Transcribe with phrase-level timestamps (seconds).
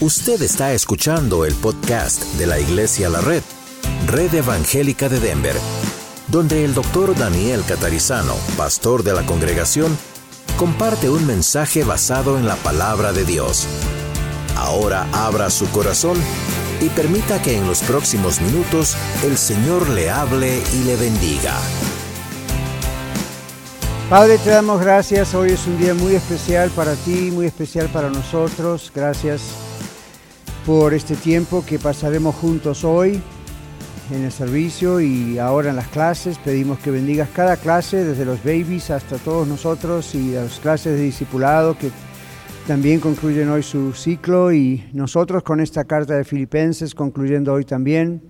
[0.00, 3.44] Usted está escuchando el podcast de la Iglesia La Red,
[4.08, 5.54] Red Evangélica de Denver,
[6.26, 9.96] donde el doctor Daniel Catarizano, pastor de la congregación,
[10.56, 13.68] comparte un mensaje basado en la palabra de Dios.
[14.56, 16.18] Ahora abra su corazón
[16.80, 21.56] y permita que en los próximos minutos el Señor le hable y le bendiga.
[24.10, 25.34] Padre, te damos gracias.
[25.36, 28.90] Hoy es un día muy especial para ti, muy especial para nosotros.
[28.92, 29.63] Gracias
[30.66, 33.20] por este tiempo que pasaremos juntos hoy
[34.10, 36.38] en el servicio y ahora en las clases.
[36.38, 41.04] Pedimos que bendigas cada clase, desde los babies hasta todos nosotros y las clases de
[41.04, 41.90] discipulado que
[42.66, 48.22] también concluyen hoy su ciclo y nosotros con esta carta de Filipenses concluyendo hoy también.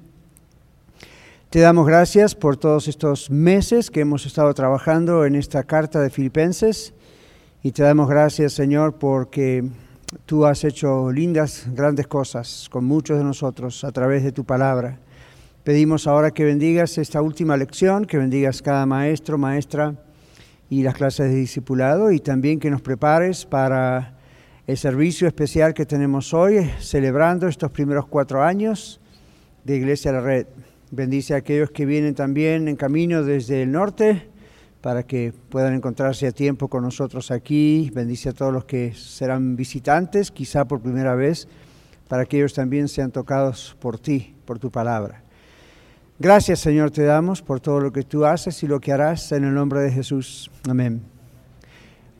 [1.51, 6.10] Te damos gracias por todos estos meses que hemos estado trabajando en esta carta de
[6.10, 6.95] Filipenses
[7.62, 9.65] y te damos gracias Señor porque
[10.27, 14.98] tú has hecho lindas, grandes cosas con muchos de nosotros a través de tu palabra.
[15.62, 19.95] Pedimos ahora que bendigas esta última lección, que bendigas cada maestro, maestra
[20.68, 24.18] y las clases de discipulado y también que nos prepares para
[24.66, 29.01] el servicio especial que tenemos hoy, celebrando estos primeros cuatro años
[29.65, 30.46] de Iglesia la Red.
[30.90, 34.34] Bendice a aquellos que vienen también en camino desde el norte
[34.85, 37.90] para que puedan encontrarse a tiempo con nosotros aquí.
[37.95, 41.49] Bendice a todos los que serán visitantes, quizá por primera vez,
[42.07, 45.23] para que ellos también sean tocados por ti, por tu palabra.
[46.18, 49.45] Gracias Señor te damos por todo lo que tú haces y lo que harás en
[49.45, 50.51] el nombre de Jesús.
[50.68, 51.01] Amén.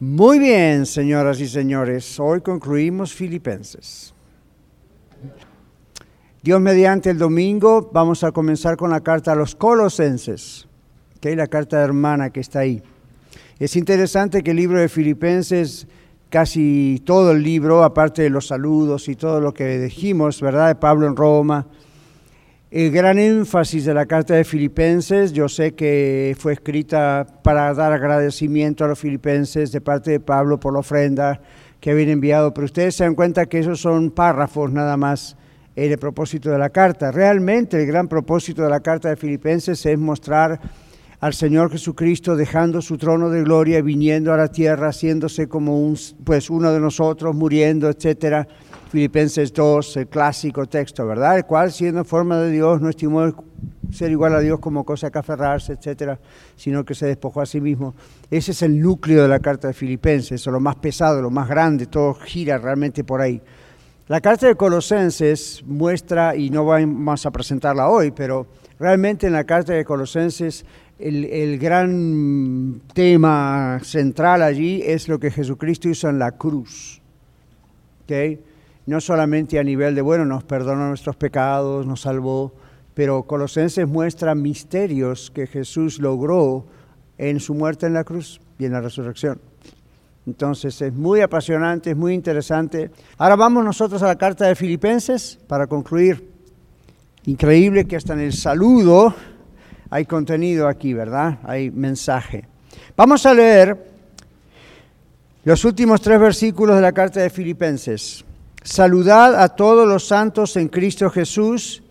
[0.01, 4.15] Muy bien, señoras y señores, hoy concluimos Filipenses.
[6.43, 10.67] Dios mediante el domingo vamos a comenzar con la carta a los colosenses,
[11.25, 12.83] que es la carta hermana que está ahí.
[13.59, 15.87] Es interesante que el libro de Filipenses,
[16.29, 20.69] casi todo el libro, aparte de los saludos y todo lo que dijimos, ¿verdad?
[20.69, 21.67] De Pablo en Roma,
[22.71, 27.95] el gran énfasis de la carta de Filipenses, yo sé que fue escrita para dar
[27.95, 31.41] agradecimiento a los filipenses de parte de Pablo por la ofrenda
[31.81, 35.39] que habían enviado, pero ustedes se dan cuenta que esos son párrafos nada más
[35.75, 37.11] en el propósito de la carta.
[37.11, 40.61] Realmente el gran propósito de la carta de Filipenses es mostrar
[41.25, 46.51] al Señor Jesucristo dejando su trono de gloria, viniendo a la tierra, haciéndose como pues
[46.51, 48.47] uno de nosotros, muriendo, etcétera
[48.91, 51.39] Filipenses 2, el clásico texto, ¿verdad?
[51.39, 53.23] El cual, siendo forma de Dios, no estimó
[53.91, 56.21] ser igual a Dios como cosa que aferrarse, etcétera,
[56.57, 57.95] sino que se despojó a sí mismo.
[58.31, 61.87] Ese es el núcleo de la carta de Filipenses, lo más pesado, lo más grande,
[61.87, 63.41] todo gira realmente por ahí.
[64.09, 68.47] La carta de Colosenses muestra, y no vamos a presentarla hoy, pero
[68.79, 70.67] realmente en la carta de Colosenses
[70.99, 77.01] el, gran tema central allí es lo que Jesucristo hizo en la cruz.
[78.05, 78.39] ¿Okay?
[78.87, 82.53] no solamente a nivel de, bueno, nos perdonó nuestros pecados, nos salvó,
[82.93, 86.67] pero Colosenses muestra misterios que Jesús logró
[87.17, 89.41] en su muerte en la cruz y en la resurrección.
[90.27, 92.91] Entonces es muy apasionante, es muy interesante.
[93.19, 96.31] Ahora vamos nosotros a la carta de Filipenses para concluir.
[97.27, 99.15] Increíble que hasta en el saludo
[99.95, 101.39] hay contenido aquí, ¿verdad?
[101.45, 102.45] Hay mensaje.
[102.97, 103.93] Vamos a leer
[105.45, 108.25] los últimos tres versículos de la carta de Filipenses.
[108.61, 111.85] Saludad a todos los santos en Cristo Jesús.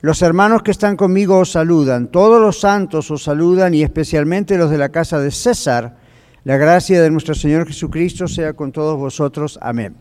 [0.00, 2.08] Los hermanos que están conmigo os saludan.
[2.08, 5.98] Todos los santos os saludan y especialmente los de la casa de César.
[6.42, 9.60] La gracia de nuestro Señor Jesucristo sea con todos vosotros.
[9.62, 9.94] Amén.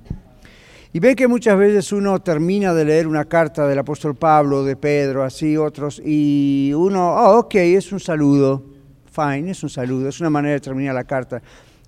[0.95, 4.77] Y ve que muchas veces uno termina de leer una carta del apóstol Pablo, de
[4.77, 8.63] Pedro, así otros, y uno, oh, ok, es un saludo,
[9.11, 11.41] fine, es un saludo, es una manera de terminar la carta.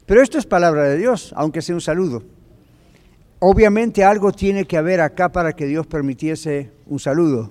[0.05, 2.21] Pero esto es palabra de Dios, aunque sea un saludo.
[3.39, 7.49] Obviamente algo tiene que haber acá para que Dios permitiese un saludo.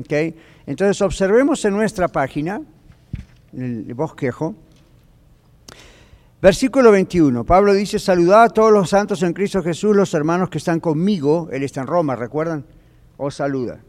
[0.00, 0.34] ¿Okay?
[0.64, 2.62] Entonces observemos en nuestra página,
[3.52, 4.54] en el bosquejo,
[6.40, 7.44] versículo 21.
[7.44, 11.48] Pablo dice, saludad a todos los santos en Cristo Jesús, los hermanos que están conmigo.
[11.52, 12.64] Él está en Roma, ¿recuerdan?
[13.16, 13.80] Os saluda.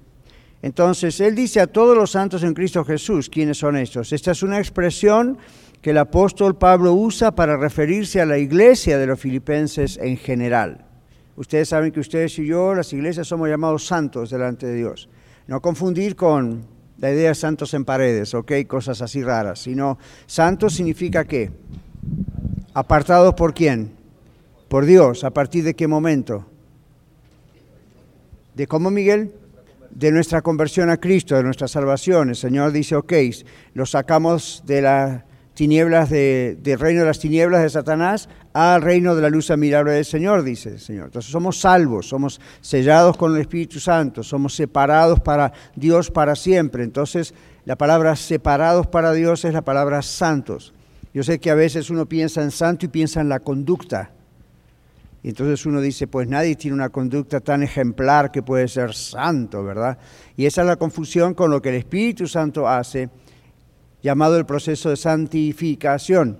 [0.61, 4.11] Entonces, él dice a todos los santos en Cristo Jesús, ¿quiénes son estos?
[4.11, 5.37] Esta es una expresión
[5.81, 10.85] que el apóstol Pablo usa para referirse a la iglesia de los filipenses en general.
[11.37, 15.07] Ustedes saben que ustedes y yo, las iglesias, somos llamados santos delante de Dios.
[15.47, 16.65] No confundir con
[16.97, 18.51] la idea de santos en paredes, ¿ok?
[18.67, 21.49] Cosas así raras, sino santos significa qué?
[22.73, 23.91] Apartados por quién?
[24.67, 25.23] Por Dios.
[25.23, 26.45] ¿A partir de qué momento?
[28.55, 29.33] ¿De cómo, Miguel?
[29.91, 32.29] De nuestra conversión a Cristo, de nuestra salvación.
[32.29, 33.13] El Señor dice, ok,
[33.73, 35.25] los sacamos de la
[35.59, 39.91] tinieblas de, del reino de las tinieblas de Satanás al reino de la luz admirable
[39.91, 41.07] del Señor, dice el Señor.
[41.07, 46.85] Entonces somos salvos, somos sellados con el Espíritu Santo, somos separados para Dios para siempre.
[46.85, 47.33] Entonces
[47.65, 50.73] la palabra separados para Dios es la palabra santos.
[51.13, 54.11] Yo sé que a veces uno piensa en santo y piensa en la conducta.
[55.23, 59.63] Y entonces uno dice, pues nadie tiene una conducta tan ejemplar que puede ser santo,
[59.63, 59.97] ¿verdad?
[60.37, 63.09] Y esa es la confusión con lo que el Espíritu Santo hace,
[64.01, 66.37] llamado el proceso de santificación.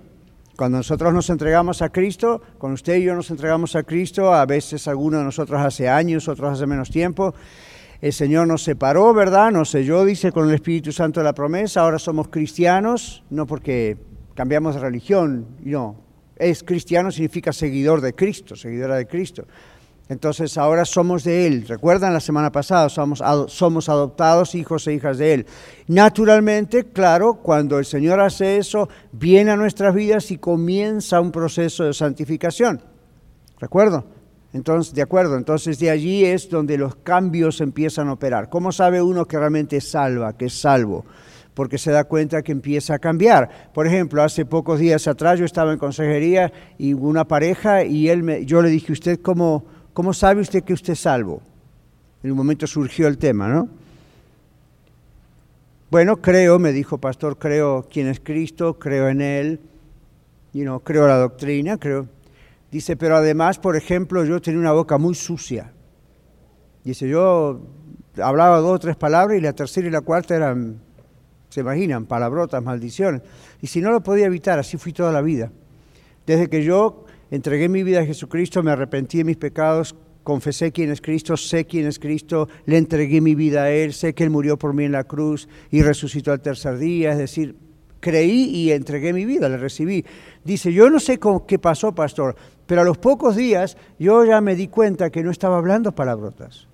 [0.56, 4.46] Cuando nosotros nos entregamos a Cristo, cuando usted y yo nos entregamos a Cristo, a
[4.46, 7.34] veces algunos de nosotros hace años, otros hace menos tiempo,
[8.02, 9.52] el Señor nos separó, ¿verdad?
[9.52, 11.82] Nos selló, dice, con el Espíritu Santo la promesa.
[11.82, 13.98] Ahora somos cristianos, no porque
[14.40, 15.98] cambiamos de religión, no.
[16.38, 19.44] Es cristiano significa seguidor de Cristo, seguidora de Cristo.
[20.08, 21.68] Entonces ahora somos de Él.
[21.68, 25.46] Recuerdan la semana pasada, somos, somos adoptados hijos e hijas de Él.
[25.88, 31.84] Naturalmente, claro, cuando el Señor hace eso, viene a nuestras vidas y comienza un proceso
[31.84, 32.82] de santificación.
[33.60, 34.06] ¿Recuerdo?
[34.54, 38.50] Entonces, de acuerdo, entonces de allí es donde los cambios empiezan a operar.
[38.50, 41.04] ¿Cómo sabe uno que realmente es salva, que es salvo?
[41.60, 43.50] Porque se da cuenta que empieza a cambiar.
[43.74, 48.24] Por ejemplo, hace pocos días atrás yo estaba en consejería y una pareja y él
[48.24, 51.42] me, yo le dije, ¿usted cómo, cómo sabe usted que usted es salvo?
[52.24, 53.68] En un momento surgió el tema, ¿no?
[55.92, 59.60] Bueno, creo, me dijo pastor, creo quién es Cristo, creo en Él,
[60.54, 62.08] y no creo la doctrina, creo
[62.72, 65.74] Dice, pero además, por ejemplo, yo tenía una boca muy sucia.
[66.86, 67.60] Dice, yo
[68.16, 70.88] hablaba dos o tres palabras y la tercera y la cuarta eran,
[71.50, 73.22] se imaginan, palabrotas, maldiciones.
[73.62, 75.52] Y si no lo podía evitar, así fui toda la vida.
[76.26, 80.92] Desde que yo entregué mi vida a Jesucristo, me arrepentí de mis pecados, confesé quién
[80.92, 84.30] es Cristo, sé quién es Cristo, le entregué mi vida a Él, sé que Él
[84.30, 87.56] murió por mí en la cruz y resucitó al tercer día, es decir,
[88.00, 90.06] creí y entregué mi vida, le recibí.
[90.44, 92.36] Dice, yo no sé qué pasó, pastor,
[92.68, 96.69] pero a los pocos días yo ya me di cuenta que no estaba hablando palabrotas.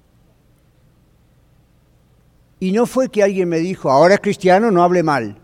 [2.60, 5.38] Y no fue que alguien me dijo, ahora es cristiano, no hable mal.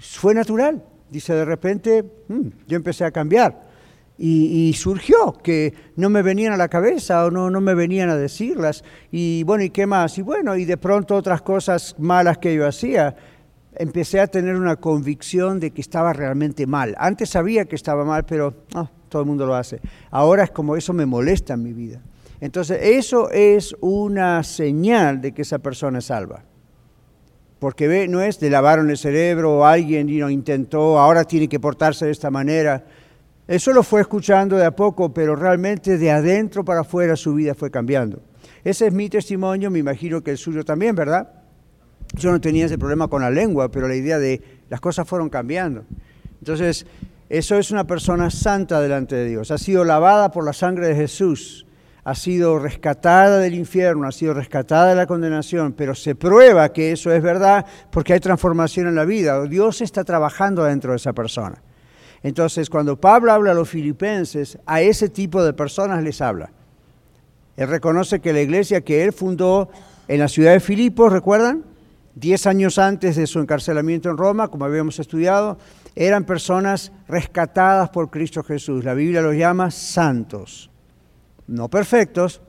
[0.00, 0.82] Fue natural.
[1.10, 3.70] Dice, de repente, mm, yo empecé a cambiar.
[4.18, 8.16] Y, surgió que no me venían a la cabeza o no, no me venían a
[8.16, 8.84] decirlas.
[9.10, 10.16] Y bueno, ¿y qué más?
[10.16, 13.16] Y bueno, y de pronto otras cosas malas que yo hacía
[13.74, 16.94] empecé a tener una convicción de que estaba realmente mal.
[16.98, 18.52] Antes sabía que estaba mal, pero
[19.08, 19.80] todo el mundo lo hace.
[20.10, 22.00] Ahora es como eso me molesta en mi vida.
[22.42, 26.42] Entonces, eso es una señal de que esa persona es salva.
[27.60, 32.06] Porque ve, no es de lavaron el cerebro o alguien intentó, ahora tiene que portarse
[32.06, 32.84] de esta manera.
[33.46, 37.54] Eso lo fue escuchando de a poco, pero realmente de adentro para afuera su vida
[37.54, 38.20] fue cambiando.
[38.64, 41.28] Ese es mi testimonio, me imagino que el suyo también, ¿verdad?
[42.16, 45.28] Yo no tenía ese problema con la lengua, pero la idea de las cosas fueron
[45.28, 45.84] cambiando.
[46.40, 46.86] Entonces,
[47.28, 49.52] eso es una persona santa delante de Dios.
[49.52, 51.66] Ha sido lavada por la sangre de Jesús,
[52.04, 56.92] ha sido rescatada del infierno, ha sido rescatada de la condenación, pero se prueba que
[56.92, 59.40] eso es verdad porque hay transformación en la vida.
[59.44, 61.62] Dios está trabajando dentro de esa persona.
[62.24, 66.50] Entonces, cuando Pablo habla a los filipenses, a ese tipo de personas les habla.
[67.56, 69.68] Él reconoce que la iglesia que él fundó
[70.08, 71.64] en la ciudad de Filipos, ¿recuerdan?
[72.14, 75.58] diez años antes de su encarcelamiento en Roma, como habíamos estudiado,
[75.94, 78.84] eran personas rescatadas por Cristo Jesús.
[78.84, 80.71] La Biblia los llama santos.
[81.46, 82.40] No perfectos,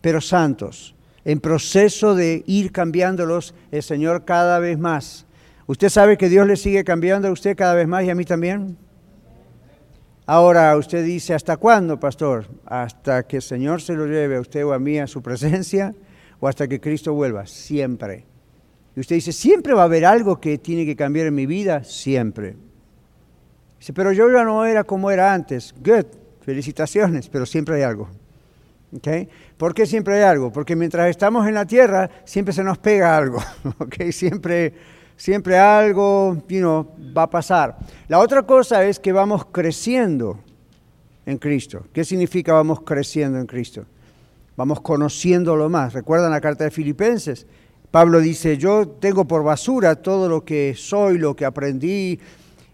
[0.00, 0.94] pero santos.
[1.24, 5.26] En proceso de ir cambiándolos el Señor cada vez más.
[5.66, 8.24] ¿Usted sabe que Dios le sigue cambiando a usted cada vez más y a mí
[8.24, 8.76] también?
[10.24, 12.46] Ahora usted dice, ¿hasta cuándo, pastor?
[12.64, 15.94] ¿Hasta que el Señor se lo lleve a usted o a mí a su presencia
[16.40, 17.46] o hasta que Cristo vuelva?
[17.46, 18.24] Siempre.
[18.96, 21.84] Y usted dice, ¿siempre va a haber algo que tiene que cambiar en mi vida?
[21.84, 22.56] Siempre.
[23.78, 25.74] Dice, pero yo ya no era como era antes.
[25.84, 26.06] Good,
[26.46, 28.08] felicitaciones, pero siempre hay algo.
[28.96, 29.28] ¿Okay?
[29.56, 30.52] ¿Por qué siempre hay algo?
[30.52, 33.42] Porque mientras estamos en la tierra, siempre se nos pega algo.
[33.78, 34.12] ¿okay?
[34.12, 34.72] Siempre,
[35.16, 36.40] siempre algo
[37.16, 37.76] va a pasar.
[38.06, 40.38] La otra cosa es que vamos creciendo
[41.26, 41.84] en Cristo.
[41.92, 43.84] ¿Qué significa vamos creciendo en Cristo?
[44.56, 45.94] Vamos conociéndolo más.
[45.94, 47.44] ¿Recuerdan la carta de Filipenses?
[47.90, 52.20] Pablo dice, yo tengo por basura todo lo que soy, lo que aprendí,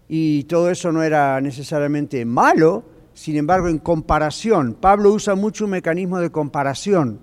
[0.09, 5.73] y todo eso no era necesariamente malo, sin embargo, en comparación, Pablo usa mucho un
[5.73, 7.21] mecanismo de comparación.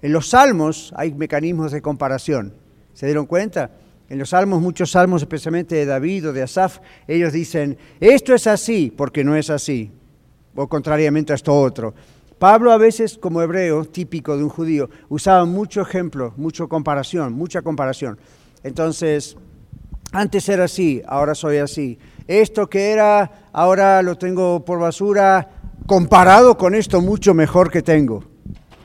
[0.00, 2.54] En los salmos hay mecanismos de comparación.
[2.94, 3.70] ¿Se dieron cuenta?
[4.08, 8.46] En los salmos, muchos salmos, especialmente de David o de Asaf, ellos dicen, esto es
[8.46, 9.90] así porque no es así,
[10.54, 11.94] o contrariamente a esto otro.
[12.38, 17.62] Pablo a veces, como hebreo, típico de un judío, usaba mucho ejemplo, mucha comparación, mucha
[17.62, 18.18] comparación.
[18.64, 19.36] Entonces,
[20.12, 21.98] Antes era así, ahora soy así.
[22.40, 25.50] Esto que era, ahora lo tengo por basura,
[25.86, 28.24] comparado con esto mucho mejor que tengo.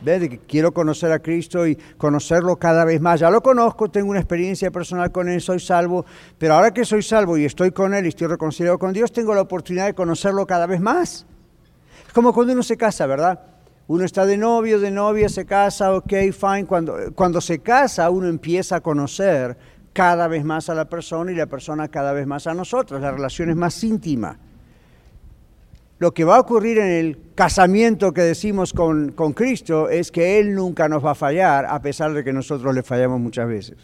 [0.03, 3.21] Que quiero conocer a Cristo y conocerlo cada vez más.
[3.21, 6.05] Ya lo conozco, tengo una experiencia personal con Él, soy salvo,
[6.37, 9.33] pero ahora que soy salvo y estoy con Él y estoy reconciliado con Dios, tengo
[9.33, 11.25] la oportunidad de conocerlo cada vez más.
[12.05, 13.39] Es como cuando uno se casa, ¿verdad?
[13.87, 16.65] Uno está de novio, de novia, se casa, ok, fine.
[16.65, 19.57] Cuando, cuando se casa, uno empieza a conocer
[19.97, 23.01] cada vez más a la persona y la persona cada vez más a nosotros.
[23.01, 24.37] La relación es más íntima.
[25.97, 30.39] Lo que va a ocurrir en el casamiento que decimos con, con Cristo es que
[30.39, 33.77] Él nunca nos va a fallar, a pesar de que nosotros le fallamos muchas veces.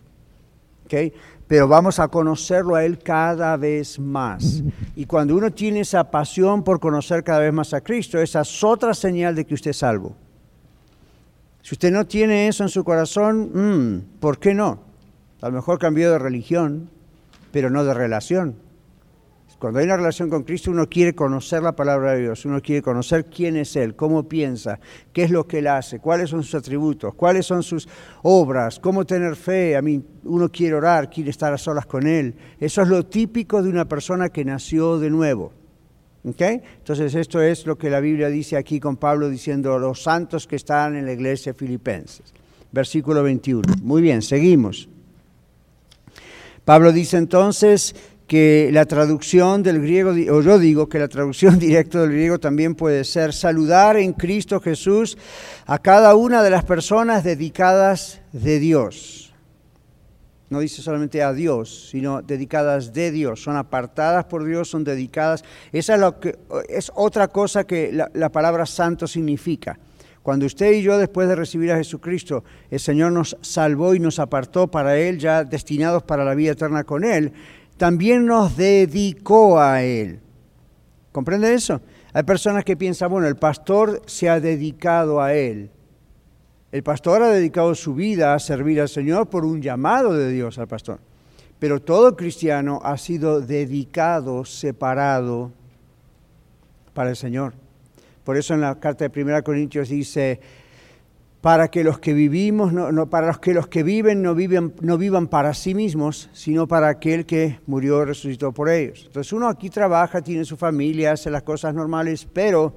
[0.85, 1.11] ¿Okay?
[1.47, 4.61] Pero vamos a conocerlo a Él cada vez más.
[4.95, 8.63] Y cuando uno tiene esa pasión por conocer cada vez más a Cristo, esa es
[8.63, 10.15] otra señal de que usted es salvo.
[11.63, 14.92] Si usted no tiene eso en su corazón, mm, ¿por qué no?
[15.43, 16.89] A lo mejor cambió de religión,
[17.51, 18.55] pero no de relación.
[19.59, 22.81] Cuando hay una relación con Cristo, uno quiere conocer la palabra de Dios, uno quiere
[22.81, 24.79] conocer quién es Él, cómo piensa,
[25.11, 27.89] qué es lo que Él hace, cuáles son sus atributos, cuáles son sus
[28.21, 29.75] obras, cómo tener fe.
[29.75, 32.35] A mí, uno quiere orar, quiere estar a solas con Él.
[32.57, 35.51] Eso es lo típico de una persona que nació de nuevo.
[36.23, 40.55] Entonces, esto es lo que la Biblia dice aquí con Pablo diciendo los santos que
[40.55, 42.33] están en la iglesia filipenses.
[42.71, 43.61] Versículo 21.
[43.81, 44.87] Muy bien, seguimos.
[46.65, 47.95] Pablo dice entonces
[48.27, 52.75] que la traducción del griego, o yo digo que la traducción directa del griego también
[52.75, 55.17] puede ser saludar en Cristo Jesús
[55.65, 59.33] a cada una de las personas dedicadas de Dios.
[60.49, 63.41] No dice solamente a Dios, sino dedicadas de Dios.
[63.41, 65.43] Son apartadas por Dios, son dedicadas.
[65.71, 66.37] Esa es, lo que,
[66.69, 69.79] es otra cosa que la, la palabra santo significa.
[70.23, 74.19] Cuando usted y yo, después de recibir a Jesucristo, el Señor nos salvó y nos
[74.19, 77.33] apartó para Él, ya destinados para la vida eterna con Él,
[77.75, 80.21] también nos dedicó a Él.
[81.11, 81.81] ¿Comprende eso?
[82.13, 85.69] Hay personas que piensan, bueno, el pastor se ha dedicado a Él.
[86.71, 90.57] El pastor ha dedicado su vida a servir al Señor por un llamado de Dios
[90.57, 90.99] al pastor.
[91.59, 95.51] Pero todo cristiano ha sido dedicado, separado
[96.93, 97.62] para el Señor.
[98.23, 100.39] Por eso en la carta de 1 Corintios dice,
[101.41, 104.97] para que los que vivimos, no, para los que los que viven no, viven no
[104.97, 109.03] vivan para sí mismos, sino para aquel que murió y resucitó por ellos.
[109.07, 112.73] Entonces uno aquí trabaja, tiene su familia, hace las cosas normales, pero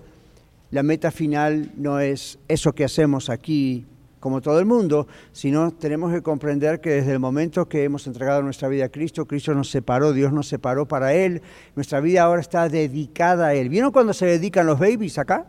[0.72, 3.86] la meta final no es eso que hacemos aquí
[4.26, 8.42] como todo el mundo, sino tenemos que comprender que desde el momento que hemos entregado
[8.42, 11.42] nuestra vida a Cristo, Cristo nos separó, Dios nos separó para Él,
[11.76, 13.68] nuestra vida ahora está dedicada a Él.
[13.68, 15.46] ¿Vieron cuando se dedican los babies acá?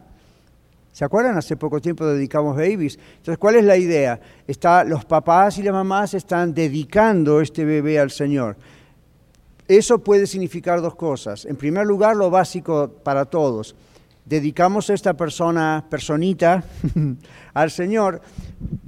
[0.92, 1.36] ¿Se acuerdan?
[1.40, 3.00] Hace poco tiempo dedicamos babies.
[3.18, 4.20] Entonces, ¿cuál es la idea?
[4.46, 8.58] Está, los papás y las mamás están dedicando este bebé al Señor.
[9.68, 11.46] Eso puede significar dos cosas.
[11.46, 13.76] En primer lugar, lo básico para todos.
[14.28, 16.62] Dedicamos esta persona, personita,
[17.54, 18.22] al Señor,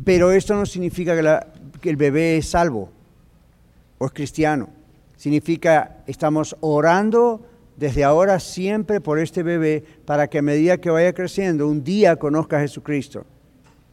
[0.03, 1.15] pero esto no significa
[1.79, 2.89] que, el bebé es salvo
[3.97, 4.67] o es cristiano.
[5.15, 7.45] Significa estamos orando
[7.77, 12.17] desde ahora siempre por este bebé para que a medida que vaya creciendo un día
[12.17, 13.25] conozca a Jesucristo.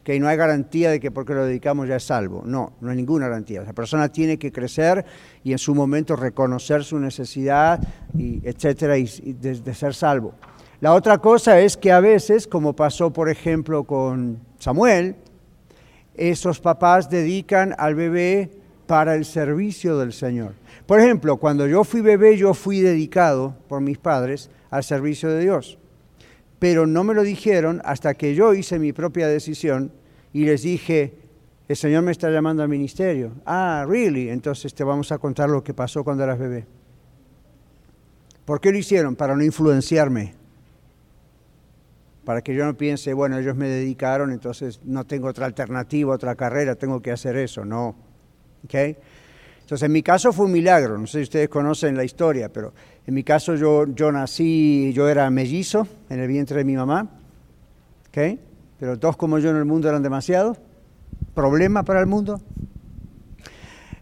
[0.03, 2.43] Que no hay garantía de que porque lo dedicamos ya es salvo.
[2.45, 3.63] No, no hay ninguna garantía.
[3.63, 5.05] La persona tiene que crecer
[5.45, 7.79] y en su momento reconocer su necesidad,
[8.17, 10.33] y etcétera, y, de ser salvo.
[10.79, 15.15] La otra cosa es que a veces, como pasó por ejemplo con Samuel,
[16.15, 18.51] esos papás dedican al bebé
[18.85, 20.53] para el servicio del Señor.
[20.85, 25.41] Por ejemplo, cuando yo fui bebé, yo fui dedicado por mis padres al servicio de
[25.41, 25.79] Dios.
[26.59, 29.91] Pero no me lo dijeron hasta que yo hice mi propia decisión
[30.31, 31.13] y les dije,
[31.67, 33.31] el Señor me está llamando al ministerio.
[33.45, 34.29] Ah, really?
[34.29, 36.65] Entonces te vamos a contar lo que pasó cuando eras bebé.
[38.45, 39.15] ¿Por qué lo hicieron?
[39.15, 40.36] Para no influenciarme.
[42.27, 46.35] Para que yo no piense, bueno, ellos me dedicaron, entonces no tengo otra alternativa, otra
[46.35, 47.63] carrera, tengo que hacer eso.
[47.63, 47.95] No.
[48.65, 48.97] ¿Okay?
[49.61, 52.73] Entonces, en mi caso fue un milagro, no sé si ustedes conocen la historia, pero
[53.05, 57.09] en mi caso yo, yo nací, yo era mellizo en el vientre de mi mamá,
[58.09, 58.37] ¿ok?
[58.77, 60.57] Pero dos como yo en el mundo eran demasiado,
[61.33, 62.41] problema para el mundo.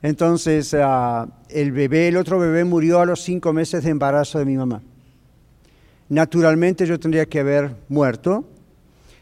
[0.01, 4.45] Entonces, ah, el bebé, el otro bebé murió a los cinco meses de embarazo de
[4.45, 4.81] mi mamá.
[6.09, 8.45] Naturalmente yo tendría que haber muerto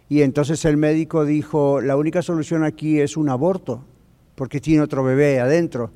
[0.09, 3.83] y entonces el médico dijo, la única solución aquí es un aborto,
[4.35, 5.91] porque tiene otro bebé adentro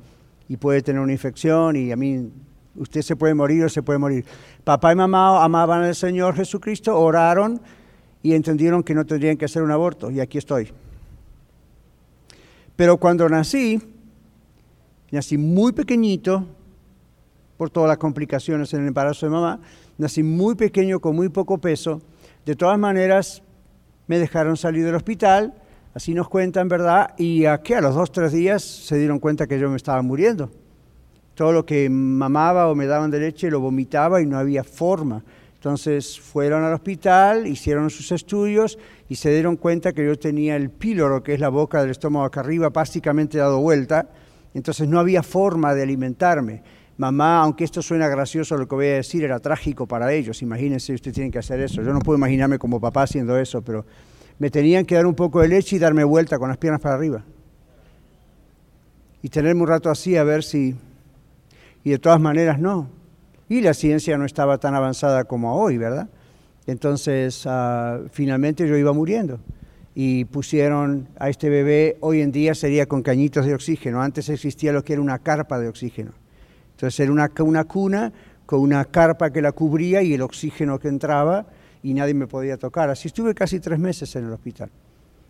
[0.48, 2.30] y puede tener una infección y a mí
[2.76, 4.24] usted se puede morir o se puede morir.
[4.64, 7.60] Papá y mamá amaban al Señor Jesucristo, oraron
[8.22, 10.72] y entendieron que no tendrían que hacer un aborto y aquí estoy.
[12.76, 13.80] Pero cuando nací,
[15.10, 16.46] nací muy pequeñito
[17.58, 19.60] por todas las complicaciones en el embarazo de mamá.
[19.98, 22.00] Nací muy pequeño, con muy poco peso.
[22.46, 23.42] De todas maneras,
[24.06, 25.52] me dejaron salir del hospital,
[25.92, 27.14] así nos cuentan, ¿verdad?
[27.18, 30.50] Y aquí a los dos, tres días se dieron cuenta que yo me estaba muriendo.
[31.34, 35.22] Todo lo que mamaba o me daban de leche lo vomitaba y no había forma.
[35.54, 40.70] Entonces fueron al hospital, hicieron sus estudios y se dieron cuenta que yo tenía el
[40.70, 44.08] píloro, que es la boca del estómago acá arriba, básicamente dado vuelta.
[44.54, 46.62] Entonces no había forma de alimentarme.
[46.98, 50.42] Mamá, aunque esto suena gracioso lo que voy a decir, era trágico para ellos.
[50.42, 51.82] Imagínense, ustedes tienen que hacer eso.
[51.82, 53.86] Yo no puedo imaginarme como papá haciendo eso, pero
[54.38, 56.96] me tenían que dar un poco de leche y darme vuelta con las piernas para
[56.96, 57.24] arriba.
[59.22, 60.74] Y tenerme un rato así a ver si...
[61.84, 62.98] Y de todas maneras no
[63.48, 66.08] y la ciencia no estaba tan avanzada como hoy, ¿verdad?
[66.66, 69.40] Entonces, ah, finalmente yo iba muriendo
[69.94, 74.72] y pusieron a este bebé, hoy en día sería con cañitos de oxígeno, antes existía
[74.72, 76.12] lo que era una carpa de oxígeno.
[76.78, 78.12] Entonces era una, una cuna
[78.46, 81.44] con una carpa que la cubría y el oxígeno que entraba
[81.82, 82.88] y nadie me podía tocar.
[82.88, 84.70] Así estuve casi tres meses en el hospital.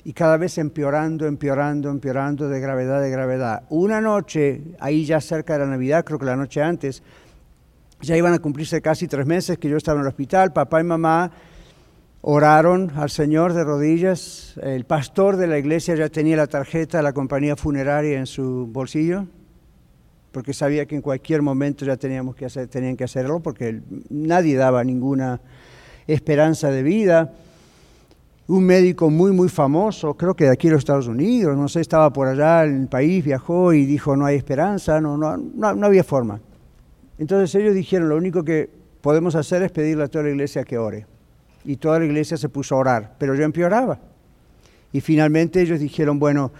[0.04, 3.62] Y cada vez empeorando, empeorando, empeorando de gravedad, de gravedad.
[3.70, 7.02] Una noche, ahí ya cerca de la Navidad, creo que la noche antes,
[8.02, 10.52] ya iban a cumplirse casi tres meses que yo estaba en el hospital.
[10.52, 11.30] Papá y mamá
[12.20, 14.54] oraron al Señor de rodillas.
[14.62, 18.68] El pastor de la iglesia ya tenía la tarjeta de la compañía funeraria en su
[18.70, 19.26] bolsillo,
[20.38, 24.84] porque sabía que en cualquier momento ya teníamos que tenían que hacerlo, porque nadie daba
[24.84, 25.40] ninguna
[26.06, 27.34] esperanza de vida.
[28.46, 31.80] Un médico muy, muy famoso, creo que de aquí en los Estados Unidos, no sé,
[31.80, 35.74] estaba por allá en el país, viajó y dijo, no hay esperanza, no, no, no,
[35.74, 36.38] no había forma.
[37.18, 40.78] Entonces ellos dijeron, lo único que podemos hacer es pedirle a toda la iglesia que
[40.78, 41.04] ore.
[41.64, 43.98] Y toda la iglesia se puso a orar, pero yo empeoraba.
[44.92, 46.52] Y finalmente ellos dijeron, bueno,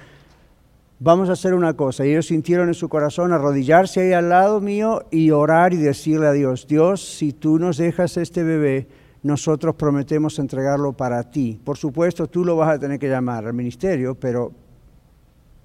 [1.01, 2.05] vamos a hacer una cosa.
[2.05, 6.27] Y ellos sintieron en su corazón arrodillarse ahí al lado mío y orar y decirle
[6.27, 8.89] a Dios, Dios, si tú nos dejas este bebé,
[9.23, 11.61] nosotros prometemos entregarlo para ti.
[11.63, 14.53] Por supuesto, tú lo vas a tener que llamar al ministerio, pero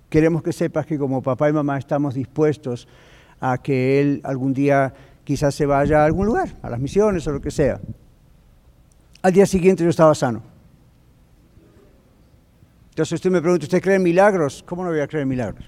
[0.09, 2.87] queremos que sepas que como papá y mamá estamos dispuestos
[3.39, 4.93] a que él algún día
[5.23, 7.79] quizás se vaya a algún lugar, a las misiones o lo que sea.
[9.21, 10.52] Al día siguiente yo estaba sano.
[12.93, 14.63] Entonces usted me pregunta, ¿usted cree en milagros?
[14.67, 15.67] ¿Cómo no voy a creer en milagros?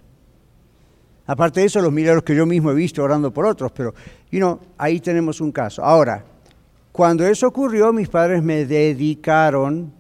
[1.25, 3.95] Aparte de eso, los milagros que yo mismo he visto orando por otros, pero,
[4.29, 5.83] you know, ahí tenemos un caso.
[5.83, 6.23] Ahora,
[6.91, 9.91] cuando eso ocurrió, mis padres me dedicaron,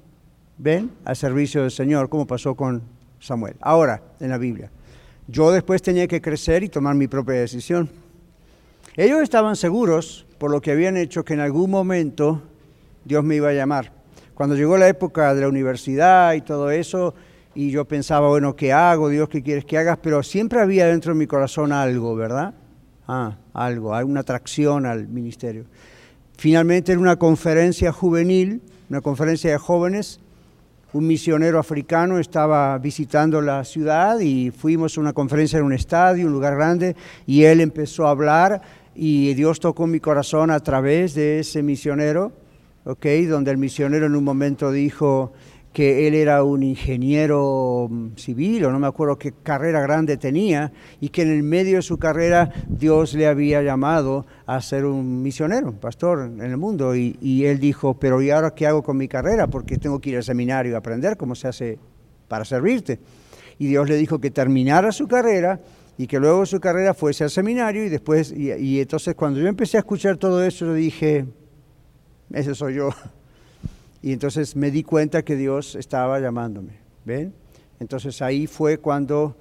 [0.59, 2.83] ¿ven?, al servicio del Señor, como pasó con
[3.19, 3.55] Samuel.
[3.59, 4.69] Ahora, en la Biblia.
[5.27, 7.89] Yo después tenía que crecer y tomar mi propia decisión.
[8.95, 12.43] Ellos estaban seguros, por lo que habían hecho, que en algún momento
[13.03, 13.91] Dios me iba a llamar.
[14.35, 17.15] Cuando llegó la época de la universidad y todo eso,
[17.55, 19.07] y yo pensaba, bueno, ¿qué hago?
[19.07, 19.97] Dios, ¿qué quieres que hagas?
[20.01, 22.53] Pero siempre había dentro de mi corazón algo, ¿verdad?
[23.07, 25.63] Ah, algo, alguna atracción al ministerio.
[26.37, 30.19] Finalmente en una conferencia juvenil, una conferencia de jóvenes,
[30.91, 36.25] un misionero africano estaba visitando la ciudad y fuimos a una conferencia en un estadio,
[36.25, 38.61] un lugar grande, y él empezó a hablar
[38.95, 42.33] y Dios tocó mi corazón a través de ese misionero,
[42.85, 43.05] ¿ok?
[43.27, 45.33] Donde el misionero en un momento dijo,
[45.75, 50.71] que él era un ingeniero mm, civil o no me acuerdo qué carrera grande tenía
[51.01, 55.21] y que en el medio de su carrera Dios le había llamado a ser un
[55.21, 58.83] misionero, un pastor en el mundo y, y él dijo, pero ¿y ahora qué hago
[58.83, 59.47] con mi carrera?
[59.47, 61.77] Porque tengo que ir al seminario y aprender cómo se hace
[62.29, 63.01] para servirte.
[63.59, 65.59] Y Dios le dijo que terminara su carrera
[65.97, 69.47] y que luego su carrera fuese al seminario y después, y, y entonces cuando yo
[69.49, 71.25] empecé a escuchar todo eso, yo dije,
[72.35, 72.89] ese soy yo.
[74.01, 76.73] Y entonces me di cuenta que Dios estaba llamándome.
[77.05, 77.33] ¿Ven?
[77.79, 79.35] Entonces ahí fue cuando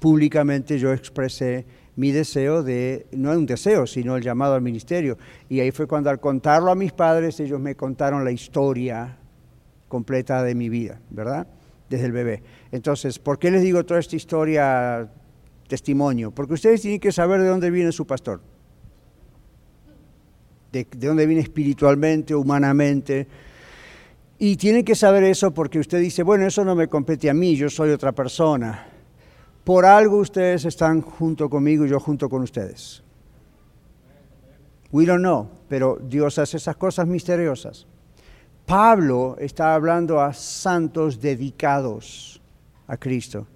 [0.00, 5.18] públicamente yo expresé mi deseo de, no un deseo, sino el llamado al ministerio.
[5.48, 9.18] Y ahí fue cuando al contarlo a mis padres, ellos me contaron la historia
[9.88, 11.46] completa de mi vida, ¿verdad?
[11.90, 12.42] Desde el bebé.
[12.72, 15.10] Entonces, ¿por qué les digo toda esta historia
[15.66, 16.30] testimonio?
[16.30, 18.40] Porque ustedes tienen que saber de dónde viene su pastor.
[20.72, 23.26] De, de dónde viene espiritualmente, humanamente
[24.38, 27.56] y tienen que saber eso porque usted dice, bueno, eso no me compete a mí,
[27.56, 28.86] yo soy otra persona.
[29.64, 33.02] Por algo ustedes están junto conmigo y yo junto con ustedes.
[34.92, 37.86] We don't know, pero Dios hace esas cosas misteriosas.
[38.64, 42.40] Pablo está hablando a santos dedicados
[42.86, 43.46] a Cristo.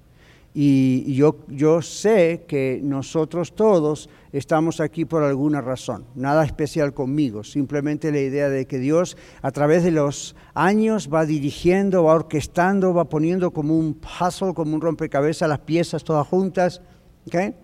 [0.54, 7.42] Y yo, yo sé que nosotros todos estamos aquí por alguna razón, nada especial conmigo,
[7.42, 12.92] simplemente la idea de que Dios a través de los años va dirigiendo, va orquestando,
[12.92, 16.82] va poniendo como un puzzle, como un rompecabezas las piezas todas juntas.
[17.26, 17.54] ¿okay?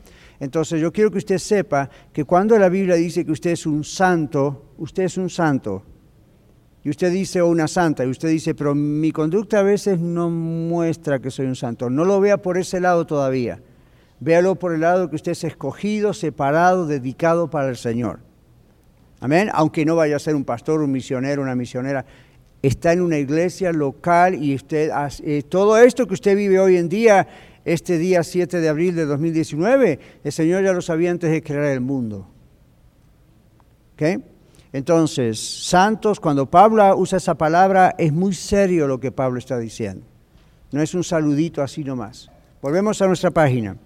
[0.41, 3.85] Entonces yo quiero que usted sepa que cuando la Biblia dice que usted es un
[3.85, 5.83] santo, usted es un santo.
[6.85, 10.31] Y usted dice, o una santa, y usted dice, pero mi conducta a veces no
[10.31, 11.91] muestra que soy un santo.
[11.91, 13.61] No lo vea por ese lado todavía.
[14.21, 18.21] Véalo por el lado que usted es escogido, separado, dedicado para el Señor.
[19.21, 19.51] Amén.
[19.53, 22.05] Aunque no vaya a ser un pastor, un misionero, una misionera,
[22.63, 24.91] está en una iglesia local y usted,
[25.25, 27.27] eh, todo esto que usted vive hoy en día,
[27.65, 31.65] este día 7 de abril de 2019, el Señor ya lo sabía antes de crear
[31.65, 32.27] el mundo.
[33.95, 34.23] ¿Ok?
[34.73, 40.05] Entonces, santos, cuando Pablo usa esa palabra, es muy serio lo que Pablo está diciendo.
[40.71, 42.31] No es un saludito así nomás.
[42.61, 43.77] Volvemos a nuestra página.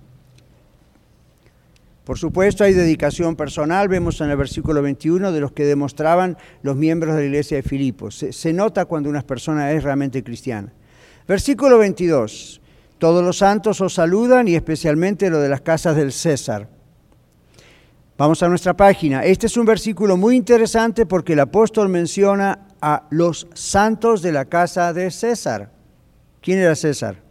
[2.04, 6.74] Por supuesto, hay dedicación personal, vemos en el versículo 21 de los que demostraban los
[6.74, 8.16] miembros de la iglesia de Filipos.
[8.16, 10.72] Se, nota cuando una persona es realmente cristiana.
[11.28, 12.60] Versículo 22.
[12.98, 16.68] Todos los santos os saludan y especialmente lo de las casas del César.
[18.18, 19.24] Vamos a nuestra página.
[19.24, 24.44] Este es un versículo muy interesante porque el apóstol menciona a los santos de la
[24.44, 25.72] casa de César.
[26.42, 27.22] ¿Quién era César?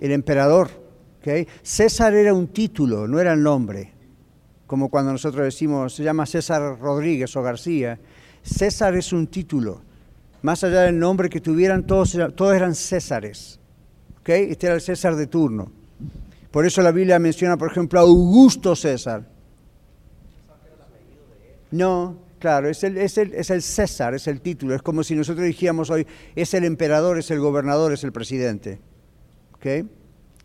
[0.00, 0.70] El emperador.
[1.62, 3.92] César era un título, no era el nombre.
[4.66, 8.00] Como cuando nosotros decimos, se llama César Rodríguez o García.
[8.42, 9.82] César es un título.
[10.40, 13.60] Más allá del nombre que tuvieran, todos, todos eran Césares.
[14.24, 15.70] Este era el César de turno.
[16.50, 19.31] Por eso la Biblia menciona, por ejemplo, a Augusto César.
[21.72, 24.74] No, claro, es el, es, el, es el César, es el título.
[24.74, 26.06] Es como si nosotros dijéramos hoy,
[26.36, 28.78] es el emperador, es el gobernador, es el presidente.
[29.54, 29.88] ¿Okay?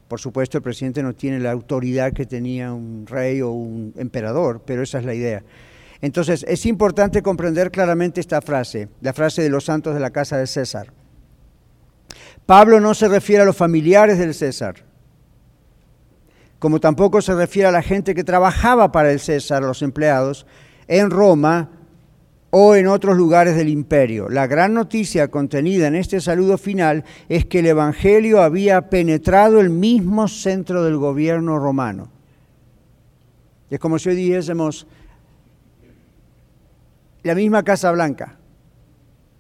[0.08, 4.64] Por supuesto, el presidente no tiene la autoridad que tenía un rey o un emperador,
[4.66, 5.44] pero esa es la idea.
[6.02, 10.38] Entonces, es importante comprender claramente esta frase, la frase de los santos de la casa
[10.38, 10.94] de César.
[12.46, 14.86] Pablo no se refiere a los familiares del César,
[16.60, 20.46] como tampoco se refiere a la gente que trabajaba para el César, los empleados,
[20.88, 21.70] en Roma
[22.50, 24.30] o en otros lugares del imperio.
[24.30, 29.70] La gran noticia contenida en este saludo final es que el Evangelio había penetrado el
[29.70, 32.10] mismo centro del gobierno romano.
[33.70, 34.88] Es como si hoy dijésemos
[37.24, 38.38] la misma Casa Blanca.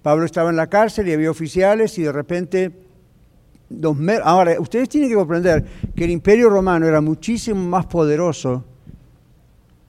[0.01, 2.71] Pablo estaba en la cárcel y había oficiales y de repente...
[4.23, 8.63] Ahora, ustedes tienen que comprender que el imperio romano era muchísimo más poderoso,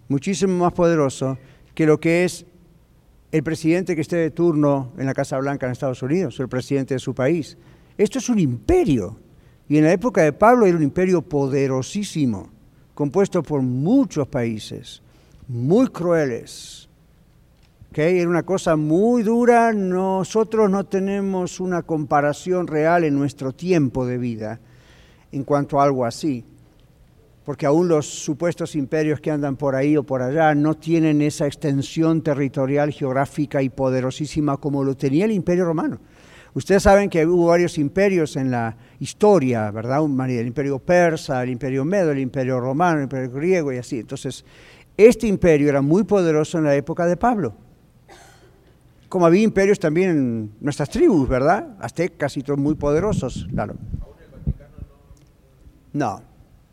[0.08, 1.38] muchísimo más poderoso
[1.74, 2.44] que lo que es
[3.30, 6.94] el presidente que esté de turno en la Casa Blanca en Estados Unidos, el presidente
[6.94, 7.56] de su país.
[7.96, 9.18] Esto es un imperio.
[9.68, 12.48] Y en la época de Pablo era un imperio poderosísimo,
[12.94, 15.02] compuesto por muchos países,
[15.46, 16.88] muy crueles.
[17.90, 18.18] ¿Okay?
[18.18, 19.72] Era una cosa muy dura.
[19.74, 24.60] Nosotros no tenemos una comparación real en nuestro tiempo de vida
[25.32, 26.44] en cuanto a algo así
[27.48, 31.46] porque aún los supuestos imperios que andan por ahí o por allá no tienen esa
[31.46, 35.98] extensión territorial, geográfica y poderosísima como lo tenía el imperio romano.
[36.52, 40.04] Ustedes saben que hubo varios imperios en la historia, ¿verdad?
[40.28, 44.00] El imperio persa, el imperio medo, el imperio romano, el imperio griego y así.
[44.00, 44.44] Entonces,
[44.94, 47.54] este imperio era muy poderoso en la época de Pablo.
[49.08, 51.78] Como había imperios también en nuestras tribus, ¿verdad?
[51.80, 53.74] Aztecas y todos muy poderosos, claro.
[55.94, 56.27] No,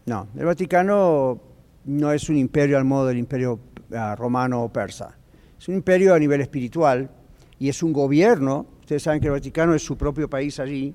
[0.06, 1.40] no, el Vaticano
[1.86, 3.60] no es un imperio al modo del imperio
[3.94, 5.16] ah, romano o persa.
[5.60, 7.10] Es un imperio a nivel espiritual
[7.58, 8.68] y es un gobierno.
[8.82, 10.94] Ustedes saben que el Vaticano es su propio país allí,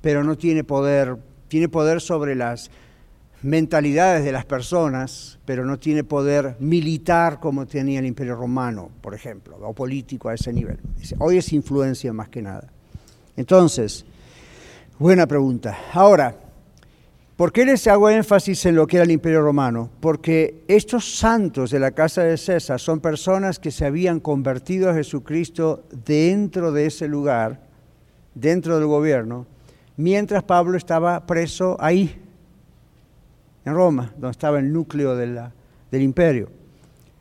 [0.00, 1.16] pero no tiene poder,
[1.48, 2.70] tiene poder sobre las
[3.42, 9.14] mentalidades de las personas, pero no tiene poder militar como tenía el imperio romano, por
[9.14, 10.78] ejemplo, o político a ese nivel.
[11.18, 12.68] Hoy es influencia más que nada.
[13.36, 14.04] Entonces,
[14.98, 15.78] buena pregunta.
[15.92, 16.47] Ahora,
[17.38, 19.90] ¿Por qué les hago énfasis en lo que era el Imperio Romano?
[20.00, 24.94] Porque estos santos de la casa de César son personas que se habían convertido a
[24.94, 27.60] Jesucristo dentro de ese lugar,
[28.34, 29.46] dentro del gobierno,
[29.96, 32.20] mientras Pablo estaba preso ahí,
[33.64, 36.50] en Roma, donde estaba el núcleo del imperio.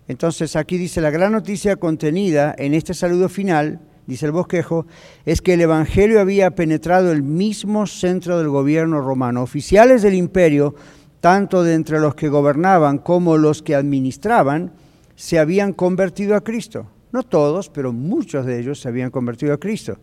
[0.07, 4.87] Entonces aquí dice la gran noticia contenida en este saludo final dice el bosquejo,
[5.25, 9.43] es que el Evangelio había penetrado el mismo centro del gobierno romano.
[9.43, 10.73] Oficiales del imperio,
[11.19, 14.71] tanto de entre los que gobernaban como los que administraban,
[15.15, 16.87] se habían convertido a Cristo.
[17.11, 19.97] No todos, pero muchos de ellos se habían convertido a Cristo.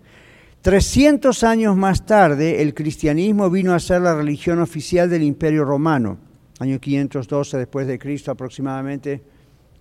[0.63, 6.17] 300 años más tarde, el cristianismo vino a ser la religión oficial del imperio romano,
[6.59, 9.23] año 512 después de Cristo aproximadamente,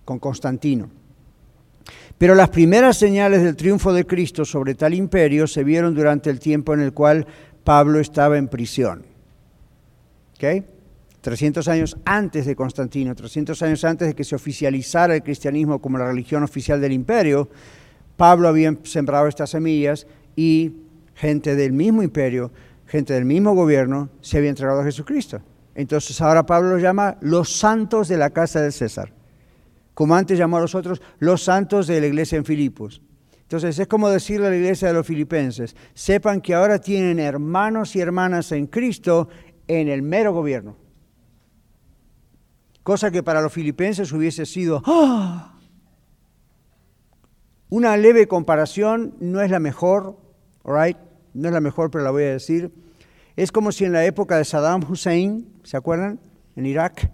[0.04, 1.03] con Constantino.
[2.18, 6.38] Pero las primeras señales del triunfo de Cristo sobre tal imperio se vieron durante el
[6.38, 7.26] tiempo en el cual
[7.64, 9.04] Pablo estaba en prisión.
[10.36, 10.64] ¿Okay?
[11.24, 15.96] 300 años antes de Constantino, 300 años antes de que se oficializara el cristianismo como
[15.96, 17.48] la religión oficial del imperio,
[18.18, 20.72] Pablo había sembrado estas semillas y
[21.14, 22.52] gente del mismo imperio,
[22.86, 25.40] gente del mismo gobierno, se había entregado a Jesucristo.
[25.74, 29.13] Entonces ahora Pablo los llama los santos de la casa de César,
[29.94, 33.00] como antes llamó a los otros los santos de la iglesia en Filipos.
[33.42, 37.94] Entonces es como decirle a la iglesia de los filipenses, sepan que ahora tienen hermanos
[37.94, 39.28] y hermanas en Cristo
[39.68, 40.76] en el mero gobierno.
[42.82, 45.54] Cosa que para los filipenses hubiese sido ¡ah!
[47.68, 50.18] una leve comparación, no es la mejor,
[50.64, 50.96] right?
[51.34, 52.72] no es la mejor, pero la voy a decir.
[53.36, 56.20] Es como si en la época de Saddam Hussein, ¿se acuerdan?
[56.56, 57.10] En Irak,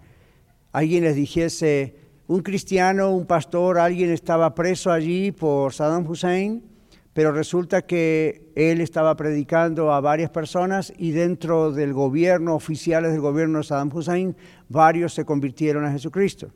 [0.71, 1.95] alguien les dijese,
[2.31, 6.63] un cristiano, un pastor, alguien estaba preso allí por Saddam Hussein,
[7.11, 13.19] pero resulta que él estaba predicando a varias personas y dentro del gobierno, oficiales del
[13.19, 14.37] gobierno de Saddam Hussein,
[14.69, 16.53] varios se convirtieron a Jesucristo.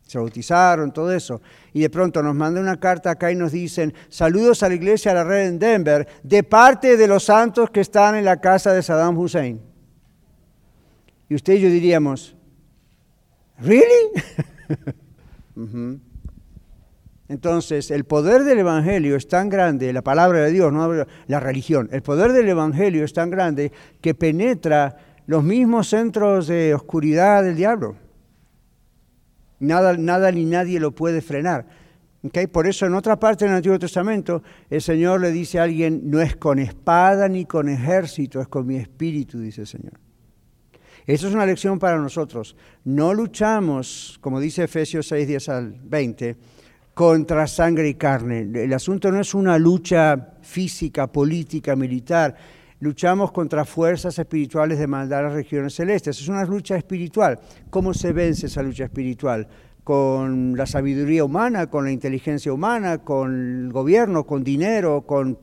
[0.00, 1.42] Se bautizaron, todo eso.
[1.74, 5.10] Y de pronto nos manda una carta acá y nos dicen, saludos a la iglesia
[5.10, 8.72] de la red en Denver, de parte de los santos que están en la casa
[8.72, 9.60] de Saddam Hussein.
[11.28, 12.34] Y usted y yo diríamos,
[13.58, 13.84] ¿really?
[17.28, 21.88] Entonces, el poder del Evangelio es tan grande, la palabra de Dios, no la religión,
[21.92, 27.56] el poder del Evangelio es tan grande que penetra los mismos centros de oscuridad del
[27.56, 27.96] diablo.
[29.60, 31.66] Nada, nada ni nadie lo puede frenar.
[32.50, 36.20] Por eso en otra parte del Antiguo Testamento el Señor le dice a alguien, no
[36.20, 40.07] es con espada ni con ejército, es con mi espíritu, dice el Señor.
[41.08, 42.54] Eso es una lección para nosotros.
[42.84, 46.36] No luchamos, como dice Efesios 6, 10 al 20,
[46.92, 48.40] contra sangre y carne.
[48.40, 52.36] El asunto no es una lucha física, política, militar.
[52.80, 56.20] Luchamos contra fuerzas espirituales de maldad a las regiones celestes.
[56.20, 57.40] Es una lucha espiritual.
[57.70, 59.48] ¿Cómo se vence esa lucha espiritual?
[59.84, 65.38] Con la sabiduría humana, con la inteligencia humana, con el gobierno, con dinero, con...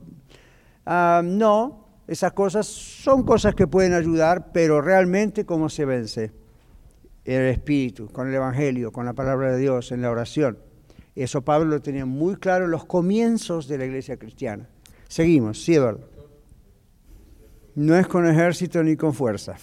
[0.86, 6.32] Ah, no, esas cosas son cosas que pueden ayudar, pero realmente cómo se vence
[7.24, 10.58] el Espíritu, con el Evangelio, con la palabra de Dios, en la oración.
[11.16, 14.68] Eso Pablo lo tenía muy claro en los comienzos de la iglesia cristiana.
[15.08, 16.08] Seguimos, sí, Eduardo.
[17.74, 19.56] No es con ejército ni con fuerza.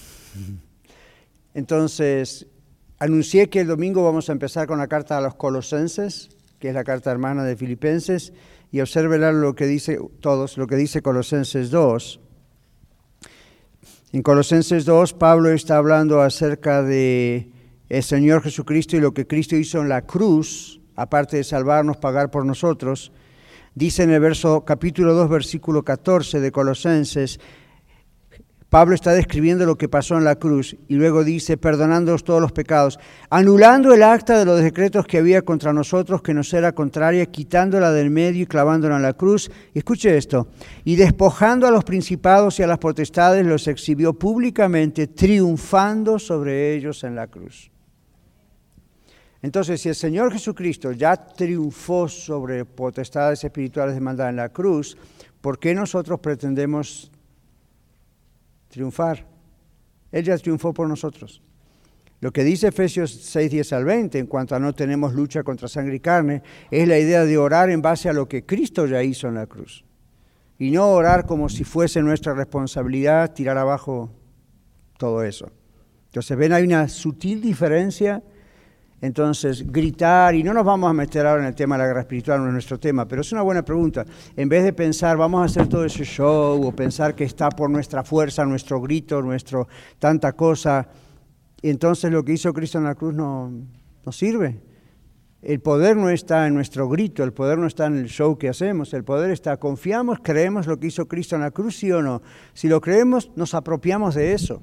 [1.53, 2.47] Entonces,
[2.99, 6.29] anuncié que el domingo vamos a empezar con la carta a los colosenses,
[6.59, 8.33] que es la carta hermana de Filipenses,
[8.71, 12.19] y observen lo que dice todos, lo que dice Colosenses 2.
[14.13, 17.49] En Colosenses 2, Pablo está hablando acerca de
[17.89, 22.29] el Señor Jesucristo y lo que Cristo hizo en la cruz, aparte de salvarnos, pagar
[22.29, 23.11] por nosotros.
[23.73, 27.39] Dice en el verso capítulo 2, versículo 14 de Colosenses,
[28.73, 32.53] Pablo está describiendo lo que pasó en la cruz y luego dice, perdonándonos todos los
[32.53, 32.97] pecados,
[33.29, 37.91] anulando el acta de los decretos que había contra nosotros que nos era contraria, quitándola
[37.91, 39.51] del medio y clavándola en la cruz.
[39.75, 40.47] Escuche esto,
[40.83, 47.03] y despojando a los principados y a las potestades, los exhibió públicamente, triunfando sobre ellos
[47.03, 47.69] en la cruz.
[49.43, 54.97] Entonces, si el Señor Jesucristo ya triunfó sobre potestades espirituales de maldad en la cruz,
[55.41, 57.11] ¿por qué nosotros pretendemos
[58.73, 59.25] triunfar.
[60.11, 61.41] Él ya triunfó por nosotros.
[62.19, 65.67] Lo que dice Efesios 6, 10 al 20 en cuanto a no tenemos lucha contra
[65.67, 69.03] sangre y carne, es la idea de orar en base a lo que Cristo ya
[69.03, 69.85] hizo en la cruz.
[70.57, 74.11] Y no orar como si fuese nuestra responsabilidad tirar abajo
[74.97, 75.51] todo eso.
[76.05, 78.23] Entonces, ven, hay una sutil diferencia
[79.03, 81.99] entonces, gritar, y no nos vamos a meter ahora en el tema de la guerra
[81.99, 84.05] espiritual, no es nuestro tema, pero es una buena pregunta.
[84.33, 87.69] En vez de pensar, vamos a hacer todo ese show, o pensar que está por
[87.69, 89.67] nuestra fuerza, nuestro grito, nuestro
[89.99, 90.87] tanta cosa,
[91.61, 93.51] entonces lo que hizo Cristo en la cruz no,
[94.05, 94.61] no sirve.
[95.41, 98.47] El poder no está en nuestro grito, el poder no está en el show que
[98.47, 102.01] hacemos, el poder está, confiamos, creemos lo que hizo Cristo en la cruz, sí o
[102.01, 102.21] no.
[102.53, 104.61] Si lo creemos, nos apropiamos de eso.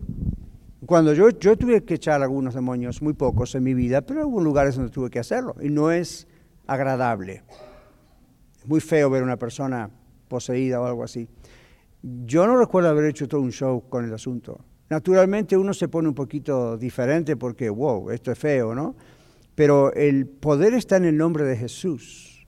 [0.87, 4.41] Cuando yo, yo tuve que echar algunos demonios, muy pocos en mi vida, pero hubo
[4.41, 6.27] lugares donde tuve que hacerlo y no es
[6.67, 7.43] agradable.
[8.59, 9.91] Es muy feo ver a una persona
[10.29, 11.29] poseída o algo así.
[12.03, 14.65] Yo no recuerdo haber hecho todo un show con el asunto.
[14.89, 18.97] Naturalmente uno se pone un poquito diferente porque, wow, esto es feo, ¿no?
[19.55, 22.47] Pero el poder está en el nombre de Jesús.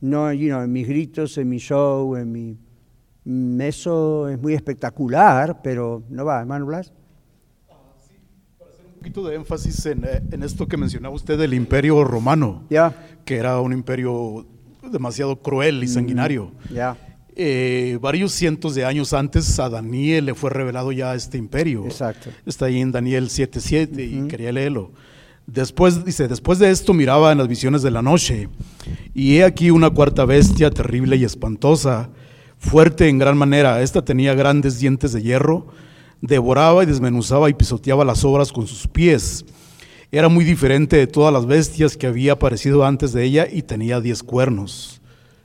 [0.00, 2.58] No you know, en mis gritos, en mi show, en mi...
[3.64, 6.92] Eso es muy espectacular, pero no va, hermano Blas
[9.02, 12.62] poquito de énfasis en, eh, en, esto que mencionaba usted del imperio romano,
[13.24, 14.46] que era un imperio
[14.92, 16.52] demasiado cruel y mm, sanguinario.
[17.34, 21.84] eh, varios cientos de años antes a Daniel le fue revelado ya este imperio.
[21.84, 22.30] Exacto.
[22.46, 24.92] Está ahí en Daniel 7.7 y quería leerlo.
[25.46, 28.48] Después, dice, después de esto miraba en las visiones de la noche,
[29.14, 32.10] y he aquí una cuarta bestia terrible y espantosa,
[32.56, 33.82] fuerte en gran manera.
[33.82, 35.66] Esta tenía grandes dientes de hierro,
[36.22, 39.44] devoraba y desmenuzaba y pisoteaba las obras con sus pies.
[40.10, 44.00] Era muy diferente de todas las bestias que había aparecido antes de ella y tenía
[44.00, 45.00] diez cuernos.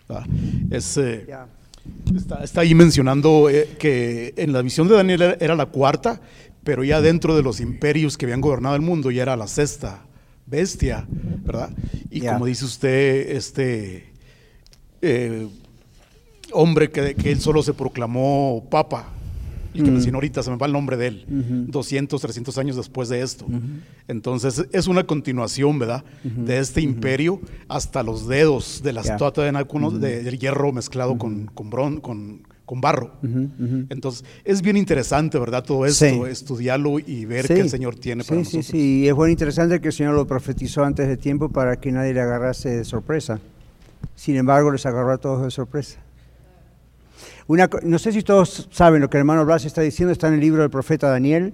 [0.07, 0.25] Ah,
[0.69, 1.27] es, eh,
[2.15, 6.21] está, está, ahí mencionando eh, que en la visión de Daniel era, era la cuarta,
[6.63, 10.03] pero ya dentro de los imperios que habían gobernado el mundo ya era la sexta
[10.45, 11.69] bestia, ¿verdad?
[12.09, 14.11] Y como dice usted, este
[15.01, 15.47] eh,
[16.51, 19.13] hombre que, que él solo se proclamó papa,
[19.77, 21.25] el que mencionó ahorita, se me va el nombre de él,
[21.67, 23.45] 200, 300 años después de esto.
[24.07, 26.03] Entonces es una continuación, ¿verdad?
[26.23, 29.13] De este imperio hasta los dedos de la Ya.
[29.13, 33.13] estatua de Nácuno, de- del hierro mezclado con, con, bron- con, con barro.
[33.89, 35.63] Entonces es bien interesante, ¿verdad?
[35.63, 36.21] Todo esto, Sí.
[36.29, 37.53] estudiarlo y ver Sí.
[37.55, 38.65] qué el Señor tiene para sí, nosotros.
[38.65, 41.77] Sí, sí, y es bueno interesante que el Señor lo profetizó antes de tiempo para
[41.79, 43.39] que nadie le agarrase de sorpresa.
[44.15, 45.99] Sin embargo, les agarró a todos de sorpresa.
[47.47, 50.41] No sé si todos saben lo que el hermano Blas está diciendo, está en el
[50.41, 51.53] libro del profeta Daniel.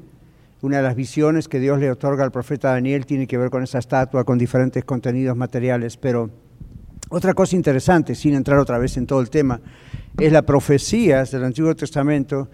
[0.61, 3.63] Una de las visiones que Dios le otorga al profeta Daniel tiene que ver con
[3.63, 5.97] esa estatua, con diferentes contenidos materiales.
[5.97, 6.31] Pero
[7.09, 9.61] otra cosa interesante, sin entrar otra vez en todo el tema,
[10.17, 12.49] es las profecías del Antiguo Testamento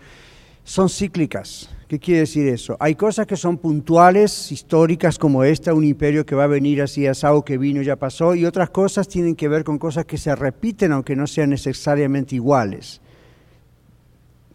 [0.66, 1.70] son cíclicas.
[1.88, 2.76] ¿Qué quiere decir eso?
[2.80, 7.08] Hay cosas que son puntuales, históricas, como esta, un imperio que va a venir así,
[7.08, 10.36] asado que vino, ya pasó, y otras cosas tienen que ver con cosas que se
[10.36, 13.02] repiten, aunque no sean necesariamente iguales.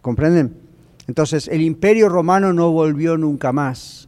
[0.05, 0.55] ¿Comprenden?
[1.07, 4.07] Entonces, el imperio romano no volvió nunca más,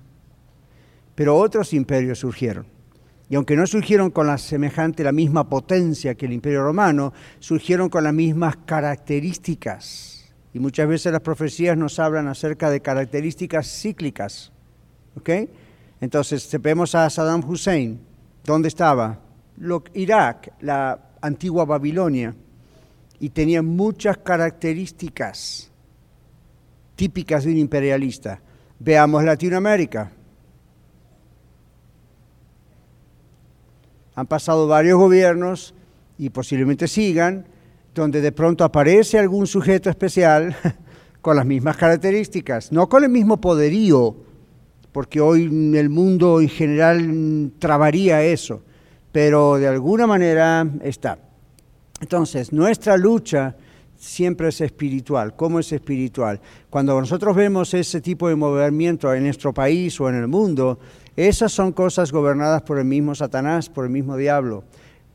[1.15, 2.67] pero otros imperios surgieron.
[3.31, 7.89] Y aunque no surgieron con la semejante, la misma potencia que el imperio romano, surgieron
[7.89, 10.31] con las mismas características.
[10.53, 14.53] Y muchas veces las profecías nos hablan acerca de características cíclicas.
[15.17, 15.31] ¿Ok?
[16.03, 17.99] Entonces, vemos a Saddam Hussein.
[18.45, 19.19] ¿Dónde estaba?
[19.95, 22.35] Irak, la antigua Babilonia.
[23.19, 25.73] Y tenía muchas características
[26.97, 28.41] típicas de un imperialista.
[28.79, 30.11] Veamos Latinoamérica.
[34.15, 35.75] Han pasado varios gobiernos
[36.19, 37.47] y posiblemente sigan,
[37.95, 40.57] donde de pronto aparece algún sujeto especial
[41.21, 44.17] con las mismas características, no con el mismo poderío,
[44.93, 45.45] porque hoy
[45.77, 48.63] el mundo en general trabaría eso,
[49.13, 51.19] pero de alguna manera está.
[52.01, 53.57] Entonces, nuestra lucha
[53.99, 55.35] siempre es espiritual.
[55.37, 56.41] ¿Cómo es espiritual?
[56.71, 60.79] Cuando nosotros vemos ese tipo de movimiento en nuestro país o en el mundo,
[61.17, 64.65] esas son cosas gobernadas por el mismo Satanás, por el mismo diablo,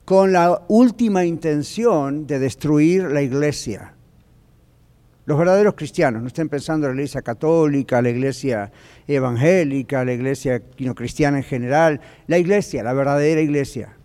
[0.03, 3.93] con la última intención de destruir la iglesia.
[5.25, 8.71] Los verdaderos cristianos, no estén pensando en la iglesia católica, la iglesia
[9.07, 10.61] evangélica, la iglesia
[10.95, 13.95] cristiana en general, la iglesia, la verdadera iglesia,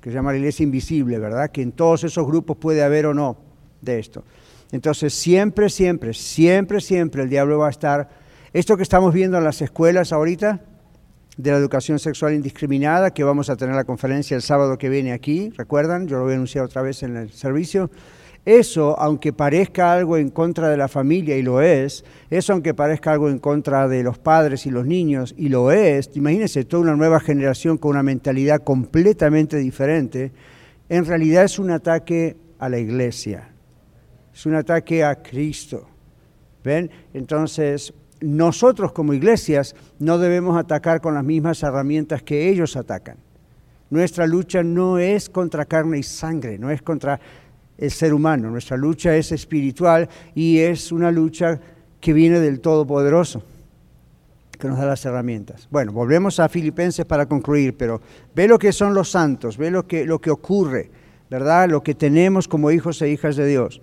[0.00, 1.50] que se llama la iglesia invisible, ¿verdad?
[1.50, 3.49] Que en todos esos grupos puede haber o no
[3.80, 4.24] de esto.
[4.72, 8.08] Entonces, siempre, siempre, siempre, siempre el diablo va a estar.
[8.52, 10.60] Esto que estamos viendo en las escuelas ahorita,
[11.36, 15.12] de la educación sexual indiscriminada, que vamos a tener la conferencia el sábado que viene
[15.12, 16.06] aquí, ¿recuerdan?
[16.06, 17.90] Yo lo voy a anunciar otra vez en el servicio.
[18.44, 23.12] Eso, aunque parezca algo en contra de la familia, y lo es, eso aunque parezca
[23.12, 26.96] algo en contra de los padres y los niños, y lo es, imagínense toda una
[26.96, 30.32] nueva generación con una mentalidad completamente diferente,
[30.88, 33.49] en realidad es un ataque a la iglesia,
[34.34, 35.86] es un ataque a Cristo.
[36.62, 36.90] ¿Ven?
[37.14, 43.16] Entonces, nosotros como iglesias no debemos atacar con las mismas herramientas que ellos atacan.
[43.88, 47.18] Nuestra lucha no es contra carne y sangre, no es contra
[47.76, 51.58] el ser humano, nuestra lucha es espiritual y es una lucha
[51.98, 53.42] que viene del Todopoderoso,
[54.58, 55.66] que nos da las herramientas.
[55.70, 58.00] Bueno, volvemos a Filipenses para concluir, pero
[58.34, 60.90] ve lo que son los santos, ve lo que, lo que ocurre,
[61.30, 61.70] ¿verdad?
[61.70, 63.80] Lo que tenemos como hijos e hijas de Dios.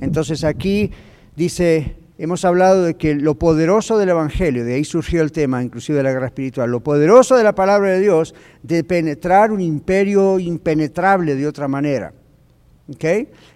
[0.00, 0.92] Entonces aquí
[1.34, 5.98] dice, hemos hablado de que lo poderoso del Evangelio, de ahí surgió el tema, inclusive
[5.98, 10.38] de la guerra espiritual, lo poderoso de la palabra de Dios, de penetrar un imperio
[10.38, 12.12] impenetrable de otra manera.
[12.92, 13.04] ¿Ok?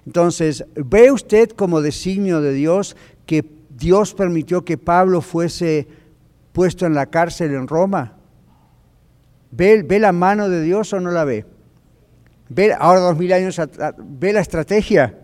[0.07, 3.45] Entonces, ¿ve usted como designio de Dios que
[3.77, 5.87] Dios permitió que Pablo fuese
[6.53, 8.15] puesto en la cárcel en Roma?
[9.51, 11.45] ¿Ve, ve la mano de Dios o no la ve?
[12.49, 13.61] ¿Ve ahora dos mil años,
[13.99, 15.19] ve la estrategia?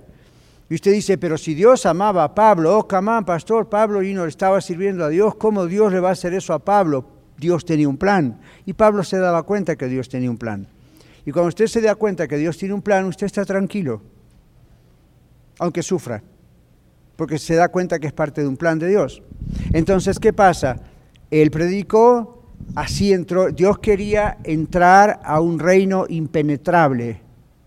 [0.68, 4.25] Y usted dice, pero si Dios amaba a Pablo, oh, camán, pastor, Pablo y no
[4.25, 7.07] estaba sirviendo a Dios, ¿cómo Dios le va a hacer eso a Pablo?
[7.37, 8.41] Dios tenía un plan.
[8.66, 10.68] Y Pablo se daba cuenta que Dios tenía un plan.
[11.27, 14.01] Y cuando usted se da cuenta que Dios tiene un plan, usted está tranquilo,
[15.59, 16.23] aunque sufra.
[17.21, 19.23] porque se da cuenta que es parte de un plan de Dios.
[19.75, 20.79] Entonces, ¿qué pasa?
[21.31, 22.39] Él predicó,
[22.75, 27.21] así entró, Dios quería entrar a un reino impenetrable,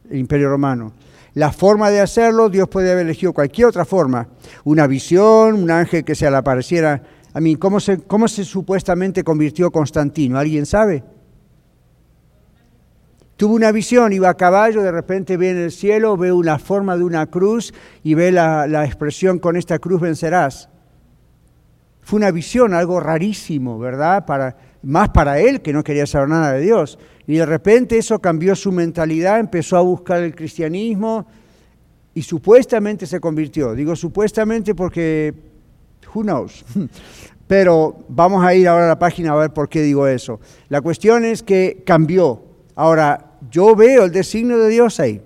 [0.10, 0.94] el imperio romano.
[1.34, 4.28] La forma de hacerlo, Dios puede haber elegido cualquier otra forma.
[4.64, 7.02] Una visión, un ángel que se le apareciera.
[7.34, 10.38] A mí, ¿cómo se, ¿cómo se supuestamente convirtió Constantino?
[10.38, 11.04] ¿Alguien sabe?
[13.36, 16.96] Tuvo una visión, iba a caballo, de repente ve en el cielo, ve una forma
[16.96, 17.74] de una cruz
[18.04, 20.70] y ve la, la expresión con esta cruz vencerás.
[22.02, 24.26] Fue una visión, algo rarísimo, ¿verdad?
[24.28, 27.00] Para, más para él que no quería saber nada de Dios.
[27.26, 31.26] Y de repente eso cambió su mentalidad, empezó a buscar el cristianismo
[32.14, 33.74] y supuestamente se convirtió.
[33.74, 35.34] Digo supuestamente porque,
[36.14, 36.64] who knows.
[37.48, 40.40] Pero vamos a ir ahora a la página a ver por qué digo eso.
[40.70, 42.42] La cuestión es que cambió.
[42.76, 45.22] Ahora, yo veo el designio de Dios ahí,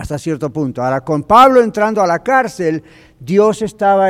[0.00, 0.82] hasta cierto punto.
[0.82, 2.82] Ahora, con Pablo entrando a la cárcel,
[3.18, 4.08] Dios estaba,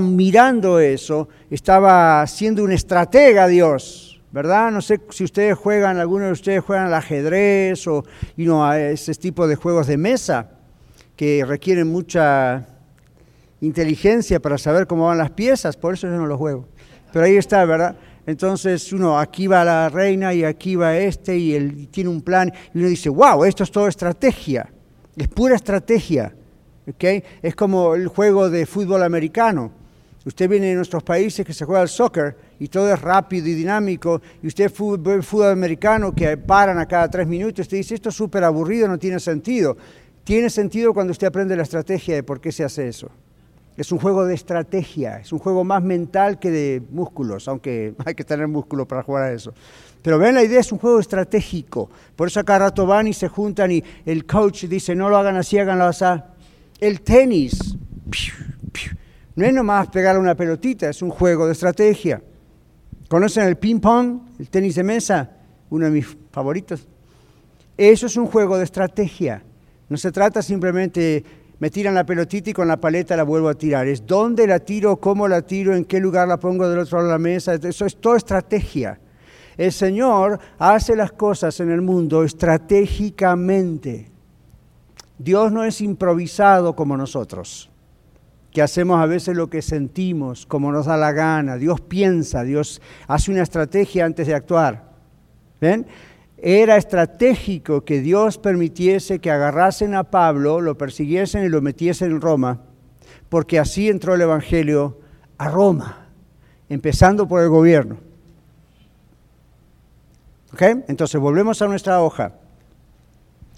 [0.00, 4.70] mirando eso, estaba siendo un estratega Dios, ¿verdad?
[4.70, 8.04] No sé si ustedes juegan, algunos de ustedes juegan al ajedrez o
[8.36, 10.50] you a ese tipo de juegos de mesa
[11.16, 12.66] que requieren mucha
[13.62, 16.68] inteligencia para saber cómo van las piezas, por eso yo no los juego.
[17.10, 17.96] Pero ahí está, ¿verdad?
[18.26, 22.52] Entonces uno, aquí va la reina y aquí va este y él tiene un plan
[22.74, 24.68] y uno dice, wow, esto es todo estrategia,
[25.16, 26.34] es pura estrategia.
[26.88, 27.22] ¿okay?
[27.40, 29.70] Es como el juego de fútbol americano.
[30.24, 33.54] Usted viene de nuestros países que se juega el soccer y todo es rápido y
[33.54, 38.08] dinámico, y usted ve fútbol americano que paran a cada tres minutos, usted dice, esto
[38.08, 39.76] es súper aburrido, no tiene sentido.
[40.24, 43.08] Tiene sentido cuando usted aprende la estrategia de por qué se hace eso.
[43.76, 48.14] Es un juego de estrategia, es un juego más mental que de músculos, aunque hay
[48.14, 49.52] que tener músculos para jugar a eso.
[50.02, 51.90] Pero ven, la idea es un juego estratégico.
[52.14, 55.36] Por eso acá rato van y se juntan y el coach dice, no lo hagan
[55.36, 56.04] así, háganlo así.
[56.80, 57.76] El tenis,
[59.34, 62.22] no es nomás pegar una pelotita, es un juego de estrategia.
[63.08, 65.30] ¿Conocen el ping pong, el tenis de mesa?
[65.70, 66.86] Uno de mis favoritos.
[67.76, 69.42] Eso es un juego de estrategia.
[69.88, 71.24] No se trata simplemente
[71.58, 73.86] me tiran la pelotita y con la paleta la vuelvo a tirar.
[73.86, 77.08] Es dónde la tiro, cómo la tiro, en qué lugar la pongo del otro lado
[77.08, 77.54] de la mesa.
[77.54, 79.00] Eso es toda estrategia.
[79.56, 84.10] El Señor hace las cosas en el mundo estratégicamente.
[85.18, 87.70] Dios no es improvisado como nosotros,
[88.50, 91.56] que hacemos a veces lo que sentimos, como nos da la gana.
[91.56, 94.92] Dios piensa, Dios hace una estrategia antes de actuar.
[95.58, 95.86] ¿Ven?
[96.38, 102.20] Era estratégico que Dios permitiese que agarrasen a Pablo, lo persiguiesen y lo metiesen en
[102.20, 102.60] Roma,
[103.28, 104.98] porque así entró el Evangelio
[105.38, 106.08] a Roma,
[106.68, 107.98] empezando por el gobierno.
[110.52, 110.62] ¿Ok?
[110.88, 112.32] Entonces volvemos a nuestra hoja.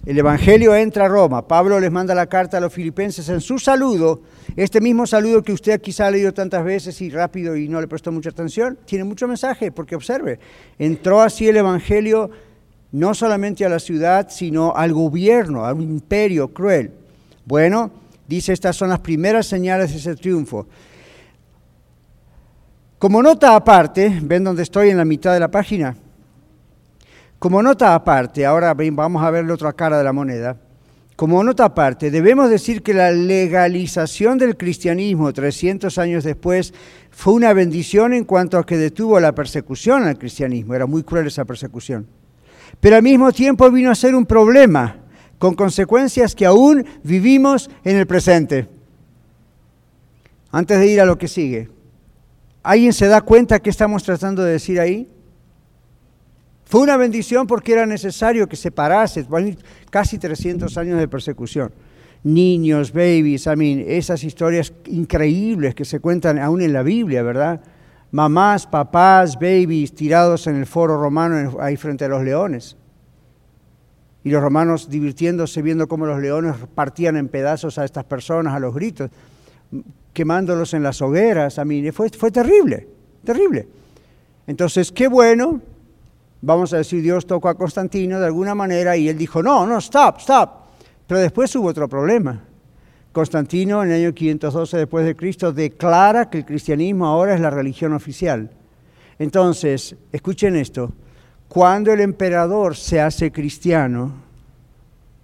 [0.07, 1.47] El Evangelio entra a Roma.
[1.47, 4.23] Pablo les manda la carta a los filipenses en su saludo.
[4.57, 7.89] Este mismo saludo que usted quizá ha leído tantas veces y rápido y no le
[7.89, 10.39] prestó mucha atención, tiene mucho mensaje, porque observe,
[10.79, 12.31] entró así el Evangelio
[12.93, 16.93] no solamente a la ciudad, sino al gobierno, a un imperio cruel.
[17.45, 17.91] Bueno,
[18.27, 20.67] dice, estas son las primeras señales de ese triunfo.
[22.99, 25.97] Como nota aparte, ven donde estoy en la mitad de la página.
[27.39, 30.57] Como nota aparte, ahora vamos a ver la otra cara de la moneda.
[31.15, 36.73] Como nota aparte, debemos decir que la legalización del cristianismo 300 años después
[37.11, 40.75] fue una bendición en cuanto a que detuvo la persecución al cristianismo.
[40.75, 42.07] Era muy cruel esa persecución
[42.81, 44.97] pero al mismo tiempo vino a ser un problema
[45.39, 48.69] con consecuencias que aún vivimos en el presente.
[50.51, 51.69] Antes de ir a lo que sigue,
[52.63, 55.09] ¿alguien se da cuenta qué estamos tratando de decir ahí?
[56.65, 59.27] Fue una bendición porque era necesario que se parase,
[59.91, 61.73] casi 300 años de persecución.
[62.23, 67.61] Niños, babies, I mean, esas historias increíbles que se cuentan aún en la Biblia, ¿verdad?
[68.11, 72.77] Mamás, papás, babies tirados en el foro romano ahí frente a los leones.
[74.25, 78.59] Y los romanos divirtiéndose viendo cómo los leones partían en pedazos a estas personas a
[78.59, 79.11] los gritos,
[80.13, 81.59] quemándolos en las hogueras.
[81.59, 82.89] A mí fue, fue terrible,
[83.25, 83.69] terrible.
[84.47, 85.61] Entonces, qué bueno,
[86.41, 89.79] vamos a decir, Dios tocó a Constantino de alguna manera y él dijo, no, no,
[89.79, 90.51] stop, stop.
[91.07, 92.48] Pero después hubo otro problema.
[93.13, 97.51] Constantino, en el año 512 después de Cristo, declara que el cristianismo ahora es la
[97.51, 98.51] religión oficial.
[99.19, 100.93] Entonces, escuchen esto,
[101.49, 104.13] cuando el emperador se hace cristiano,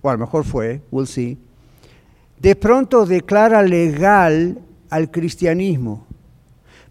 [0.01, 1.39] o a lo mejor fue, we'll see,
[2.41, 4.59] de pronto declara legal
[4.91, 6.07] al cristianismo.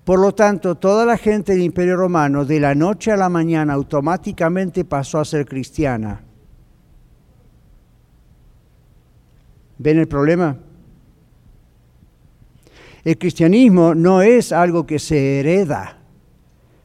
[0.04, 3.74] Por lo tanto, toda la gente del Imperio Romano de la noche a la mañana
[3.74, 6.22] automáticamente pasó a ser cristiana.
[9.78, 10.58] ¿Ven el problema?
[13.04, 16.00] El cristianismo no es algo que se hereda.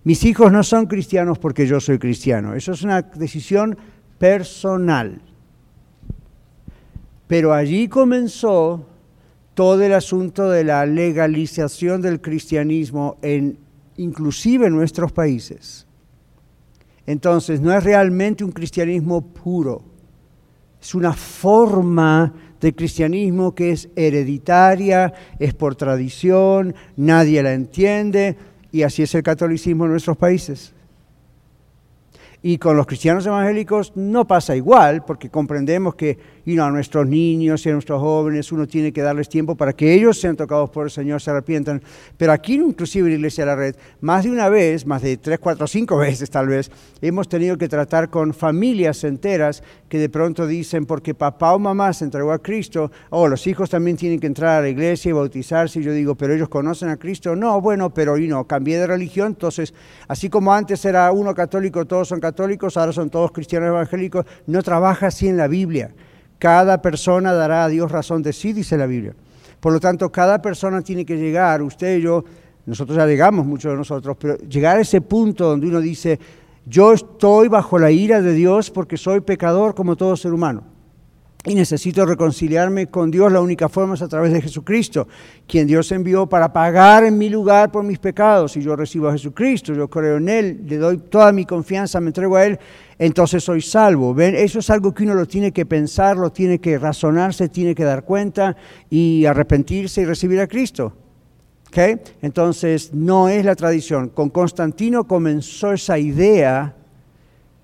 [0.05, 2.55] Mis hijos no son cristianos porque yo soy cristiano.
[2.55, 3.77] Eso es una decisión
[4.19, 5.21] personal.
[7.27, 8.87] Pero allí comenzó
[9.55, 13.59] todo el asunto de la legalización del cristianismo en
[13.99, 15.87] inclusive en nuestros países.
[17.07, 19.83] Entonces, no es realmente un cristianismo puro,
[20.81, 28.37] es una forma de cristianismo que es hereditaria, es por tradición, nadie la entiende,
[28.73, 30.75] y así es el catolicismo en nuestros países.
[32.43, 36.19] Y con los cristianos evangélicos no pasa igual, porque comprendemos que
[36.57, 40.19] a nuestros niños y a nuestros jóvenes uno tiene que darles tiempo para que ellos
[40.19, 41.83] sean tocados por el Señor, se arrepientan.
[42.17, 45.19] Pero aquí, inclusive en la Iglesia de la Red, más de una vez, más de
[45.19, 46.71] tres, cuatro, cinco veces tal vez,
[47.03, 51.93] hemos tenido que tratar con familias enteras que de pronto dicen, porque papá o mamá
[51.93, 55.13] se entregó a Cristo, oh, los hijos también tienen que entrar a la iglesia y
[55.13, 55.81] bautizarse.
[55.81, 57.37] Y yo digo, pero ellos conocen a Cristo.
[57.37, 59.29] No, bueno, pero y no, cambié de religión.
[59.29, 59.75] Entonces,
[60.07, 64.63] así como antes era uno católico, todos son católicos, ahora son todos cristianos evangélicos, no
[64.63, 65.93] trabaja así en la Biblia.
[66.39, 69.15] Cada persona dará a Dios razón de sí, dice la Biblia.
[69.61, 72.25] Por lo tanto, cada persona tiene que llegar, usted y yo,
[72.67, 76.19] nosotros ya llegamos, muchos de nosotros, pero llegar a ese punto donde uno dice,
[76.65, 80.79] yo estoy bajo la ira de Dios porque soy pecador como todo ser humano
[81.49, 85.09] y necesito reconciliarme con Dios, la única forma es a través de Jesucristo,
[85.47, 88.57] quien Dios envió para pagar en mi lugar por mis pecados.
[88.57, 92.09] Y yo recibo a Jesucristo, yo creo en Él, le doy toda mi confianza, me
[92.09, 92.59] entrego a Él,
[92.99, 94.13] entonces soy salvo.
[94.15, 94.35] ¿Ven?
[94.35, 97.85] Eso es algo que uno lo tiene que pensar, lo tiene que razonarse, tiene que
[97.85, 98.57] dar cuenta
[98.91, 100.93] y arrepentirse y recibir a Cristo.
[101.69, 102.01] ¿Okay?
[102.23, 104.09] Entonces, no es la tradición.
[104.09, 106.75] Con Constantino comenzó esa idea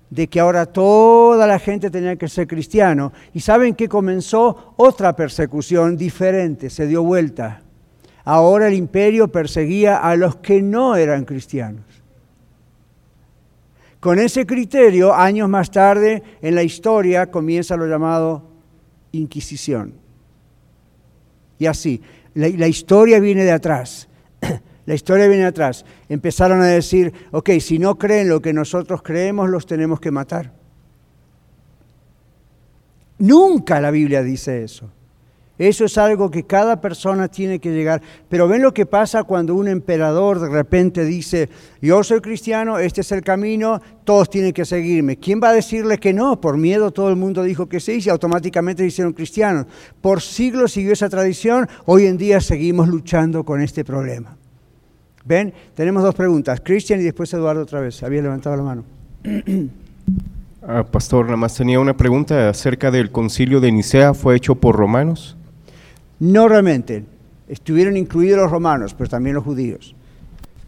[0.09, 3.11] de que ahora toda la gente tenía que ser cristiano.
[3.33, 7.61] Y saben que comenzó otra persecución diferente, se dio vuelta.
[8.23, 12.04] Ahora el imperio perseguía a los que no eran cristianos.
[14.05, 18.51] Con ese criterio, años más tarde, en la historia comienza lo llamado
[19.13, 19.95] Inquisición.
[21.57, 22.03] Y así,
[22.35, 24.07] la, historia viene de atrás.
[24.85, 25.83] La historia viene atrás.
[26.07, 30.53] Empezaron a decir, ok, si no creen lo que nosotros creemos, los tenemos que matar.
[33.17, 34.91] Nunca la Biblia dice eso.
[35.57, 38.01] Eso es algo que cada persona tiene que llegar.
[38.29, 41.49] Pero ven lo que pasa cuando un emperador de repente dice,
[41.81, 45.17] yo soy cristiano, este es el camino, todos tienen que seguirme.
[45.17, 46.41] ¿Quién va a decirle que no?
[46.41, 49.65] Por miedo todo el mundo dijo que sí y automáticamente se hicieron cristianos.
[50.01, 54.35] Por siglos siguió esa tradición, hoy en día seguimos luchando con este problema.
[55.23, 56.61] Ven, tenemos dos preguntas.
[56.63, 58.03] Cristian y después Eduardo otra vez.
[58.03, 58.83] Había levantado la mano.
[60.67, 64.15] Ah, pastor, nada más tenía una pregunta acerca del concilio de Nicea.
[64.15, 65.37] ¿Fue hecho por romanos?
[66.19, 67.03] No realmente.
[67.47, 69.95] Estuvieron incluidos los romanos, pero también los judíos.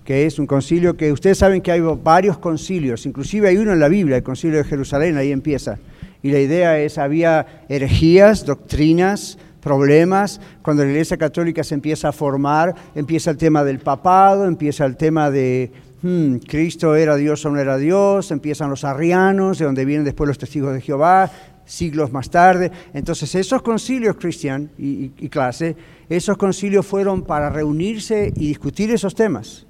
[0.03, 3.05] Que es un concilio que ustedes saben que hay varios concilios.
[3.05, 5.79] Inclusive hay uno en la Biblia, el concilio de Jerusalén, ahí empieza.
[6.23, 9.37] Y la idea es, había herejías, doctrinas,
[9.67, 14.85] problemas, cuando la Iglesia Católica se empieza a formar, empieza el tema del papado, empieza
[14.85, 15.71] el tema de
[16.01, 20.27] hmm, Cristo era Dios o no era Dios, empiezan los arrianos, de donde vienen después
[20.27, 21.29] los testigos de Jehová,
[21.67, 22.71] siglos más tarde.
[22.95, 25.75] Entonces esos concilios, Cristian y, y clase,
[26.09, 29.67] esos concilios fueron para reunirse y discutir esos temas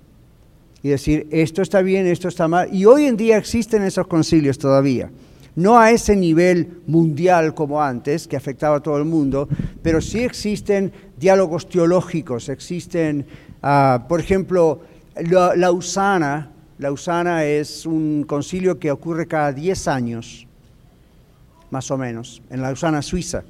[0.81, 2.73] y decir, esto está bien, esto está mal.
[2.73, 5.11] Y hoy en día existen esos concilios todavía
[5.57, 9.49] no a ese nivel mundial como antes, que afectaba a todo el mundo,
[9.81, 13.25] pero sí existen diálogos teológicos, existen,
[13.63, 14.81] ah, por ejemplo,
[15.15, 20.46] la, Lausana, Lausana es un concilio que ocurre cada 10 años,
[21.71, 23.43] más o menos, en Lausana, Suiza.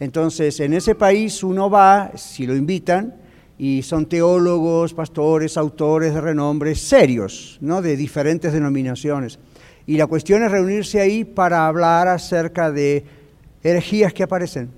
[0.00, 3.14] Entonces, en ese país uno va, si lo invitan,
[3.58, 7.82] y son teólogos, pastores, autores de renombre serios, ¿no?
[7.82, 9.40] de diferentes denominaciones.
[9.86, 13.04] Y la cuestión es reunirse ahí para hablar acerca de
[13.64, 14.70] herejías que aparecen,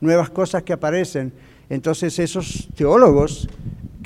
[0.00, 1.32] nuevas cosas que aparecen.
[1.68, 3.46] Entonces esos teólogos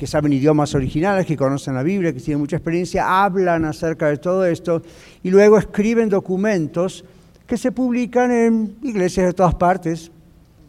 [0.03, 4.17] que saben idiomas originales, que conocen la Biblia, que tienen mucha experiencia, hablan acerca de
[4.17, 4.81] todo esto
[5.23, 7.05] y luego escriben documentos
[7.47, 10.11] que se publican en iglesias de todas partes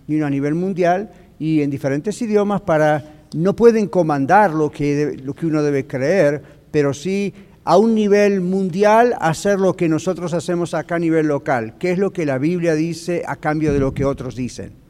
[0.07, 1.11] y a nivel mundial
[1.41, 6.41] y en diferentes idiomas para no pueden comandar lo que, lo que uno debe creer,
[6.70, 11.74] pero sí a un nivel mundial hacer lo que nosotros hacemos acá a nivel local,
[11.80, 14.85] qué es lo que la Biblia dice a cambio de lo que otros dicen.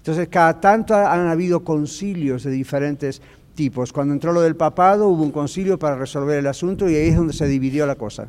[0.00, 3.20] Entonces, cada tanto han habido concilios de diferentes
[3.60, 3.92] tipos.
[3.92, 7.16] Cuando entró lo del papado, hubo un concilio para resolver el asunto y ahí es
[7.16, 8.26] donde se dividió la cosa.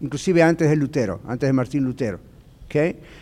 [0.00, 2.18] Inclusive antes de Lutero, antes de Martín Lutero.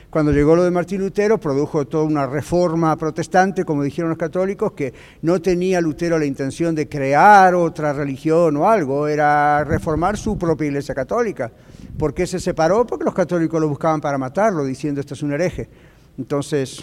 [0.08, 4.72] Cuando llegó lo de Martín Lutero, produjo toda una reforma protestante, como dijeron los católicos,
[4.72, 10.38] que no tenía Lutero la intención de crear otra religión o algo, era reformar su
[10.38, 11.52] propia iglesia católica.
[11.98, 12.86] ¿Por qué se separó?
[12.86, 15.68] Porque los católicos lo buscaban para matarlo, diciendo esto es un hereje.
[16.16, 16.80] Entonces,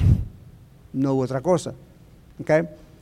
[0.94, 1.74] no hubo otra cosa.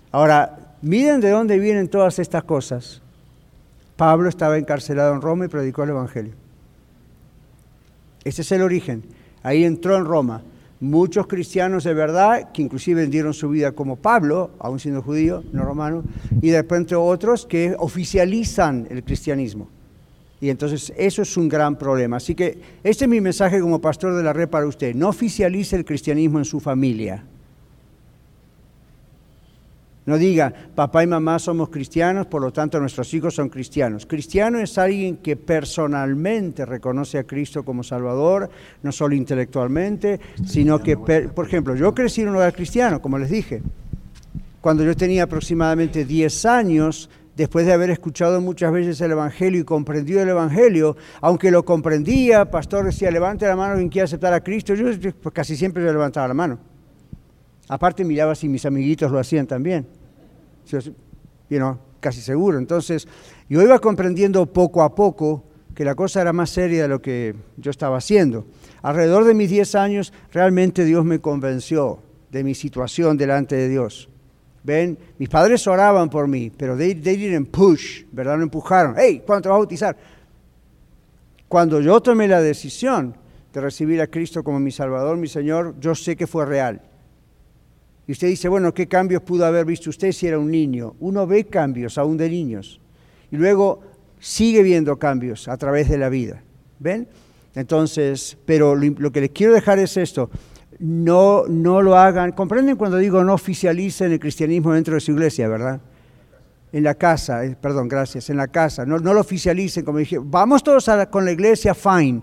[0.10, 3.02] Ahora, miren de dónde vienen todas estas cosas.
[3.96, 6.34] Pablo estaba encarcelado en Roma y predicó el Evangelio.
[8.24, 9.04] Ese es el origen.
[9.42, 10.42] Ahí entró en Roma.
[10.80, 15.64] Muchos cristianos de verdad, que inclusive dieron su vida como Pablo, aún siendo judío, no
[15.64, 16.04] romano,
[16.42, 19.70] y de repente otros que oficializan el cristianismo.
[20.42, 22.18] Y entonces eso es un gran problema.
[22.18, 24.94] Así que este es mi mensaje como pastor de la red para usted.
[24.94, 27.24] No oficialice el cristianismo en su familia.
[30.06, 34.06] No diga, papá y mamá somos cristianos, por lo tanto nuestros hijos son cristianos.
[34.06, 38.50] Cristiano es alguien que personalmente reconoce a Cristo como Salvador,
[38.82, 43.30] no solo intelectualmente, sino que, por ejemplo, yo crecí en un hogar cristiano, como les
[43.30, 43.62] dije.
[44.60, 49.64] Cuando yo tenía aproximadamente 10 años, después de haber escuchado muchas veces el Evangelio y
[49.64, 54.42] comprendido el Evangelio, aunque lo comprendía, pastor decía, levante la mano quien quiera aceptar a
[54.42, 54.86] Cristo, yo
[55.22, 56.73] pues, casi siempre yo levantaba la mano.
[57.68, 59.88] Aparte miraba si mis amiguitos lo hacían también.
[61.50, 62.58] You casi seguro.
[62.58, 63.08] Entonces,
[63.50, 65.44] yo iba comprendiendo poco a poco
[65.74, 68.46] que la cosa era más seria de lo que yo estaba haciendo.
[68.82, 72.00] Alrededor de mis 10 años, realmente Dios me convenció
[72.30, 74.10] de mi situación delante de Dios.
[74.64, 78.38] Ven, mis padres oraban por mí, pero they, they didn't push, ¿verdad?
[78.38, 78.96] No empujaron.
[78.98, 79.98] Hey, ¿cuándo te vas a bautizar?
[81.48, 83.16] Cuando yo tomé la decisión
[83.52, 86.82] de recibir a Cristo como mi Salvador, mi Señor, yo sé que fue real.
[88.08, 90.96] Y usted dice, bueno, ¿qué cambios pudo haber visto usted si era un niño?
[91.00, 92.82] Uno ve cambios aún de niños.
[93.32, 93.82] Y luego
[94.20, 96.44] sigue viendo cambios a través de la vida.
[96.80, 97.08] ¿Ven?
[97.56, 100.30] Entonces, pero lo, que les quiero dejar es esto.
[100.80, 102.34] No, no lo hagan.
[102.34, 105.80] ¿Comprenden cuando digo no oficialicen el cristianismo dentro de su iglesia, verdad?
[106.74, 108.86] En la casa, eh, perdón, gracias, en la casa.
[108.86, 112.22] No, no lo oficialicen, como dije, vamos todos con la iglesia, fine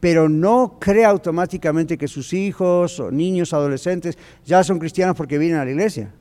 [0.00, 5.58] pero no crea automáticamente que sus hijos o niños, adolescentes ya son cristianos porque vienen
[5.58, 6.12] a la iglesia.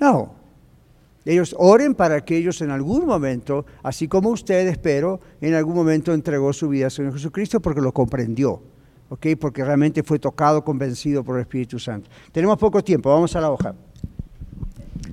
[0.00, 0.34] No.
[1.24, 6.12] Ellos oren para que ellos en algún momento, así como usted, espero, en algún momento
[6.12, 8.62] entregó su vida al Señor Jesucristo porque lo comprendió,
[9.08, 9.28] ¿ok?
[9.40, 12.10] porque realmente fue tocado, convencido por el Espíritu Santo.
[12.30, 13.74] Tenemos poco tiempo, vamos a la hoja.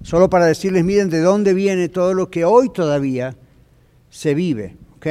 [0.04, 3.36] Solo para decirles, miren de dónde viene todo lo que hoy todavía
[4.10, 4.76] se vive.
[4.98, 5.08] ¿ok?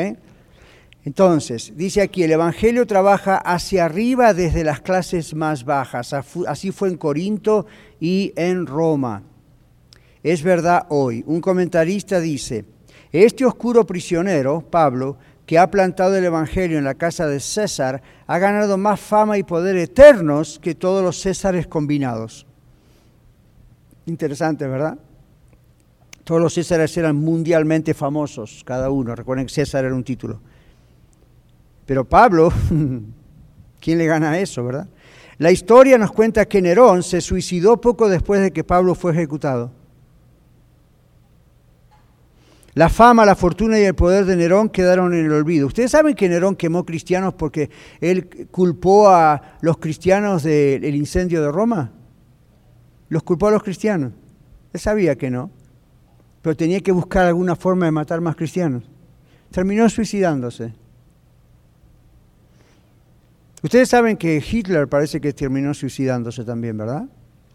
[1.05, 6.15] Entonces, dice aquí, el Evangelio trabaja hacia arriba desde las clases más bajas.
[6.47, 7.67] Así fue en Corinto
[7.99, 9.23] y en Roma.
[10.23, 11.25] Es verdad hoy.
[11.27, 12.67] Un comentarista dice,
[13.13, 18.39] este oscuro prisionero, Pablo, que ha plantado el Evangelio en la casa de César, ha
[18.39, 22.47] ganado más fama y poder eternos que todos los Césares combinados.
[24.05, 24.99] Interesante, ¿verdad?
[26.25, 29.17] Todos los Césares eran mundialmente famosos, cada uno.
[29.17, 30.41] Recuerden que César era un título.
[31.91, 32.53] Pero Pablo,
[33.81, 34.89] ¿quién le gana a eso, verdad?
[35.39, 39.73] La historia nos cuenta que Nerón se suicidó poco después de que Pablo fue ejecutado.
[42.75, 45.67] La fama, la fortuna y el poder de Nerón quedaron en el olvido.
[45.67, 47.71] Ustedes saben que Nerón quemó cristianos porque
[48.01, 51.91] él culpó a los cristianos del incendio de Roma.
[53.09, 54.13] Los culpó a los cristianos.
[54.73, 55.51] Él sabía que no,
[56.41, 58.85] pero tenía que buscar alguna forma de matar más cristianos.
[59.51, 60.73] Terminó suicidándose.
[63.63, 67.05] Ustedes saben que Hitler parece que terminó suicidándose también, ¿verdad?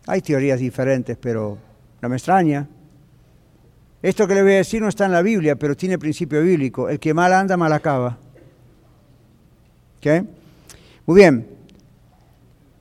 [0.05, 1.57] Hay teorías diferentes, pero
[2.01, 2.67] no me extraña.
[4.03, 6.89] Esto que le voy a decir no está en la Biblia, pero tiene principio bíblico.
[6.89, 8.19] El que mal anda, mal acaba.
[9.99, 10.23] ¿Qué?
[11.07, 11.47] Muy bien.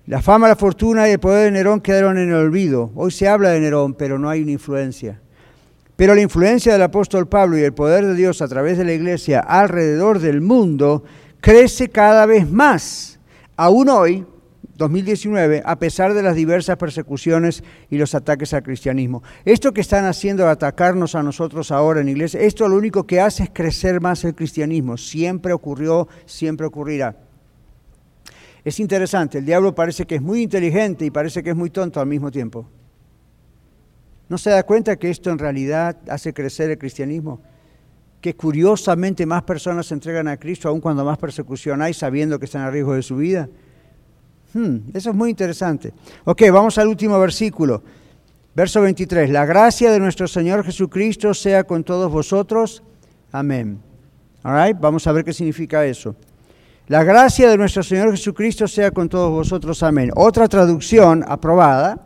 [0.07, 2.93] La fama, la fortuna y el poder de Nerón quedaron en el olvido.
[2.95, 5.19] Hoy se habla de Nerón, pero no hay una influencia.
[5.97, 8.93] Pero la influencia del apóstol Pablo y el poder de Dios a través de la
[8.93, 11.05] iglesia alrededor del mundo
[11.41, 13.14] crece cada vez más
[13.57, 14.27] Aún hoy,
[14.77, 19.23] 2019, a pesar de las diversas persecuciones y los ataques al cristianismo.
[19.45, 23.45] Esto que están haciendo atacarnos a nosotros ahora en iglesia, esto lo único que hace
[23.45, 24.97] es crecer más el cristianismo.
[24.97, 27.17] Siempre ocurrió, siempre ocurrirá.
[28.65, 32.01] Es interesante, el diablo parece que es muy inteligente y parece que es muy tonto
[32.01, 32.67] al mismo tiempo.
[34.29, 37.43] ¿No se da cuenta que esto en realidad hace crecer el cristianismo?
[38.25, 42.47] Que curiosamente más personas se entregan a Cristo aun cuando más persecución hay, sabiendo que
[42.47, 43.51] están a riesgo de su vida.
[44.55, 45.93] Hmm, eso es muy interesante.
[46.25, 47.83] Ok, vamos al último versículo.
[48.55, 49.29] Verso 23.
[49.29, 52.83] La gracia de nuestro Señor Jesucristo sea con todos vosotros.
[53.31, 53.79] Amén.
[54.43, 56.17] Vamos a ver qué significa eso.
[56.89, 59.83] La gracia de nuestro Señor Jesucristo sea con todos vosotros.
[59.83, 60.11] Amén.
[60.17, 62.01] Otra traducción aprobada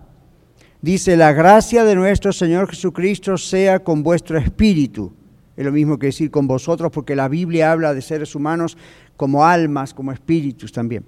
[0.83, 5.13] dice, la gracia de nuestro Señor Jesucristo sea con vuestro espíritu.
[5.59, 8.79] Es lo mismo que decir con vosotros, porque la Biblia habla de seres humanos
[9.17, 11.05] como almas, como espíritus también.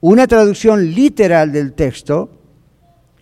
[0.00, 2.30] Una traducción literal del texto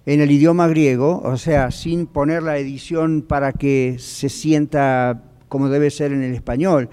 [0.07, 5.69] en el idioma griego, o sea, sin poner la edición para que se sienta como
[5.69, 6.89] debe ser en el español,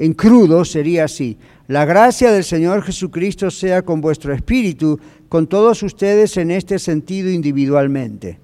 [0.00, 1.38] en crudo sería así.
[1.68, 4.98] La gracia del Señor Jesucristo sea con vuestro espíritu,
[5.28, 8.41] con todos ustedes en este sentido individualmente.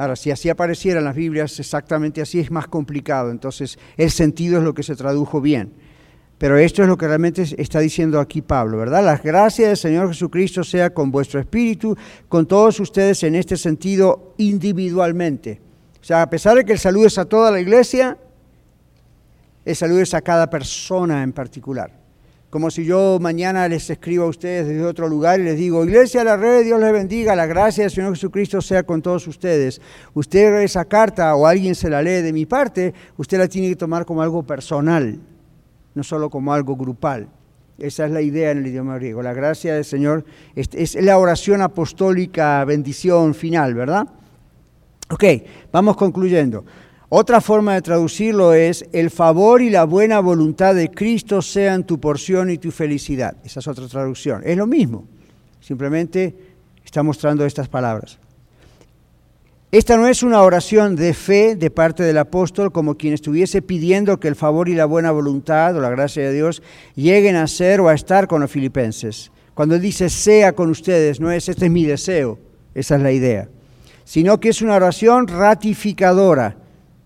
[0.00, 3.30] Ahora, si así apareciera en las Biblias exactamente así, es más complicado.
[3.30, 5.74] Entonces, el sentido es lo que se tradujo bien.
[6.38, 9.04] Pero esto es lo que realmente está diciendo aquí Pablo, ¿verdad?
[9.04, 11.94] La gracia del Señor Jesucristo sea con vuestro espíritu,
[12.30, 15.60] con todos ustedes en este sentido individualmente.
[16.00, 18.16] O sea, a pesar de que el saludo es a toda la iglesia,
[19.66, 21.99] el saludo es a cada persona en particular.
[22.50, 26.24] Como si yo mañana les escribo a ustedes desde otro lugar y les digo, Iglesia
[26.24, 29.80] la red, Dios les bendiga, la gracia del Señor Jesucristo sea con todos ustedes.
[30.14, 33.76] Usted esa carta o alguien se la lee de mi parte, usted la tiene que
[33.76, 35.20] tomar como algo personal,
[35.94, 37.28] no solo como algo grupal.
[37.78, 39.22] Esa es la idea en el idioma griego.
[39.22, 40.24] La gracia del Señor
[40.56, 44.08] es, es la oración apostólica, bendición final, ¿verdad?
[45.08, 45.24] Ok,
[45.70, 46.64] vamos concluyendo.
[47.12, 51.98] Otra forma de traducirlo es, el favor y la buena voluntad de Cristo sean tu
[51.98, 53.36] porción y tu felicidad.
[53.44, 54.42] Esa es otra traducción.
[54.44, 55.08] Es lo mismo,
[55.60, 56.36] simplemente
[56.84, 58.20] está mostrando estas palabras.
[59.72, 64.20] Esta no es una oración de fe de parte del apóstol como quien estuviese pidiendo
[64.20, 66.62] que el favor y la buena voluntad o la gracia de Dios
[66.94, 69.32] lleguen a ser o a estar con los filipenses.
[69.54, 72.38] Cuando él dice sea con ustedes, no es este es mi deseo,
[72.72, 73.48] esa es la idea,
[74.04, 76.56] sino que es una oración ratificadora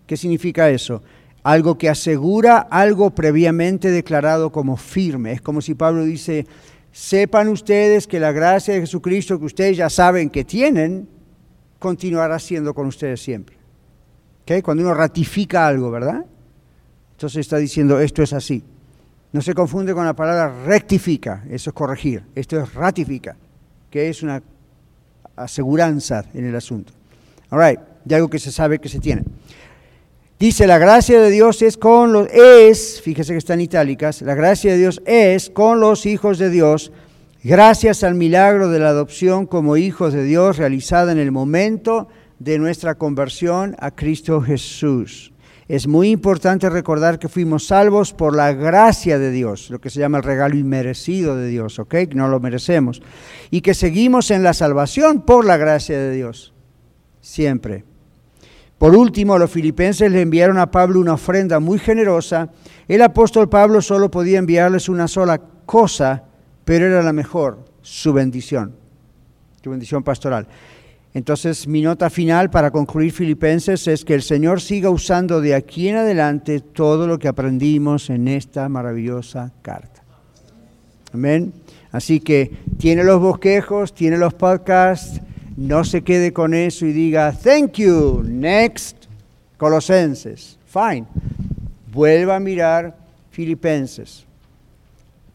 [0.06, 1.02] ¿Qué significa eso?
[1.42, 5.32] Algo que asegura algo previamente declarado como firme.
[5.32, 6.46] Es como si Pablo dice,
[6.92, 11.08] sepan ustedes que la gracia de Jesucristo que ustedes ya saben que tienen,
[11.78, 13.56] continuará siendo con ustedes siempre.
[14.42, 14.62] ¿Okay?
[14.62, 16.24] Cuando uno ratifica algo, ¿verdad?
[17.12, 18.62] Entonces está diciendo, esto es así.
[19.32, 22.22] No se confunde con la palabra rectifica, eso es corregir.
[22.34, 23.36] Esto es ratifica,
[23.90, 24.42] que es una
[25.36, 26.92] aseguranza en el asunto.
[27.50, 29.24] All right, de algo que se sabe que se tiene.
[30.38, 34.72] Dice, la gracia de Dios es con los, es, fíjese que están itálicas, la gracia
[34.72, 36.90] de Dios es con los hijos de Dios,
[37.44, 42.08] gracias al milagro de la adopción como hijos de Dios realizada en el momento
[42.40, 45.32] de nuestra conversión a Cristo Jesús.
[45.68, 50.00] Es muy importante recordar que fuimos salvos por la gracia de Dios, lo que se
[50.00, 51.94] llama el regalo inmerecido de Dios, ¿ok?
[52.12, 53.00] No lo merecemos.
[53.50, 56.52] Y que seguimos en la salvación por la gracia de Dios,
[57.20, 57.84] siempre.
[58.84, 62.50] Por último, los filipenses le enviaron a Pablo una ofrenda muy generosa.
[62.86, 66.24] El apóstol Pablo solo podía enviarles una sola cosa,
[66.66, 68.76] pero era la mejor, su bendición,
[69.62, 70.46] su bendición pastoral.
[71.14, 75.88] Entonces, mi nota final para concluir Filipenses es que el Señor siga usando de aquí
[75.88, 80.04] en adelante todo lo que aprendimos en esta maravillosa carta.
[81.14, 81.54] Amén.
[81.90, 85.22] Así que tiene los bosquejos, tiene los podcasts
[85.56, 89.04] no se quede con eso y diga, thank you, next,
[89.56, 91.06] Colosenses, fine.
[91.92, 92.96] Vuelva a mirar
[93.30, 94.26] Filipenses.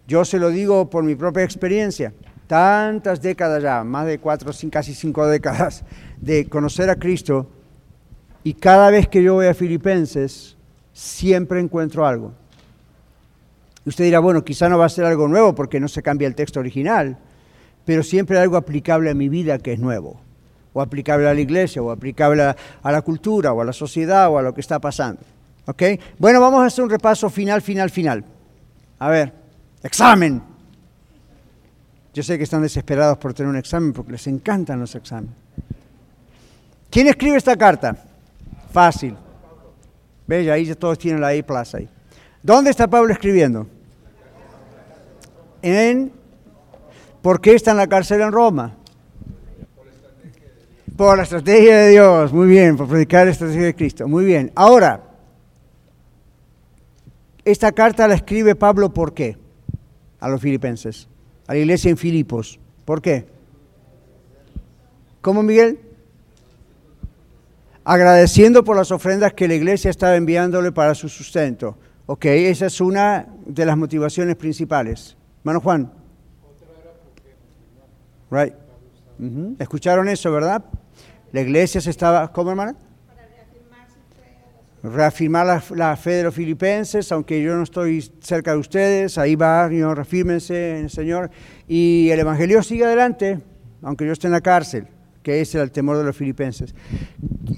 [0.07, 2.13] Yo se lo digo por mi propia experiencia,
[2.47, 5.83] tantas décadas ya, más de cuatro, casi cinco décadas
[6.19, 7.47] de conocer a Cristo,
[8.43, 10.57] y cada vez que yo voy a Filipenses,
[10.93, 12.33] siempre encuentro algo.
[13.85, 16.35] Usted dirá, bueno, quizá no va a ser algo nuevo porque no se cambia el
[16.35, 17.17] texto original,
[17.89, 20.21] pero siempre algo aplicable a mi vida que es nuevo,
[20.73, 24.37] o aplicable a la iglesia, o aplicable a, la cultura, o a la sociedad, o
[24.37, 25.21] a lo que está pasando.
[25.65, 25.81] ¿Ok?
[26.19, 28.23] Bueno, vamos a hacer un repaso final, final, final.
[28.99, 29.33] A ver,
[29.81, 30.39] examen.
[32.13, 35.33] Yo sé que están desesperados por tener un examen porque les encantan los exámenes.
[36.91, 37.97] ¿Quién escribe esta carta?
[38.71, 39.17] Fácil.
[40.27, 41.89] Ve, ahí todos tienen la I plaza ahí.
[42.43, 43.65] ¿Dónde está Pablo escribiendo?
[45.63, 46.18] En
[47.21, 48.75] ¿Por qué está en la cárcel en Roma?
[50.95, 54.51] Por la estrategia de Dios, muy bien, por predicar la estrategia de Cristo, muy bien.
[54.55, 55.03] Ahora,
[57.45, 59.37] esta carta la escribe Pablo ¿por qué?
[60.19, 61.07] A los filipenses,
[61.47, 62.59] a la iglesia en Filipos.
[62.85, 63.27] ¿Por qué?
[65.21, 65.79] ¿Cómo, Miguel?
[67.83, 71.77] Agradeciendo por las ofrendas que la iglesia estaba enviándole para su sustento.
[72.05, 75.17] Ok, esa es una de las motivaciones principales.
[75.39, 75.98] Hermano Juan.
[78.31, 78.53] Right.
[79.59, 80.63] ¿Escucharon eso, verdad?
[81.31, 82.75] La iglesia se estaba, ¿cómo hermana?
[84.83, 89.67] reafirmar la, fe de los filipenses, aunque yo no estoy cerca de ustedes, ahí va,
[89.67, 91.29] reafírmense en el Señor.
[91.67, 93.39] Y el Evangelio sigue adelante,
[93.81, 94.87] aunque yo esté en la cárcel,
[95.21, 96.73] que es el temor de los filipenses.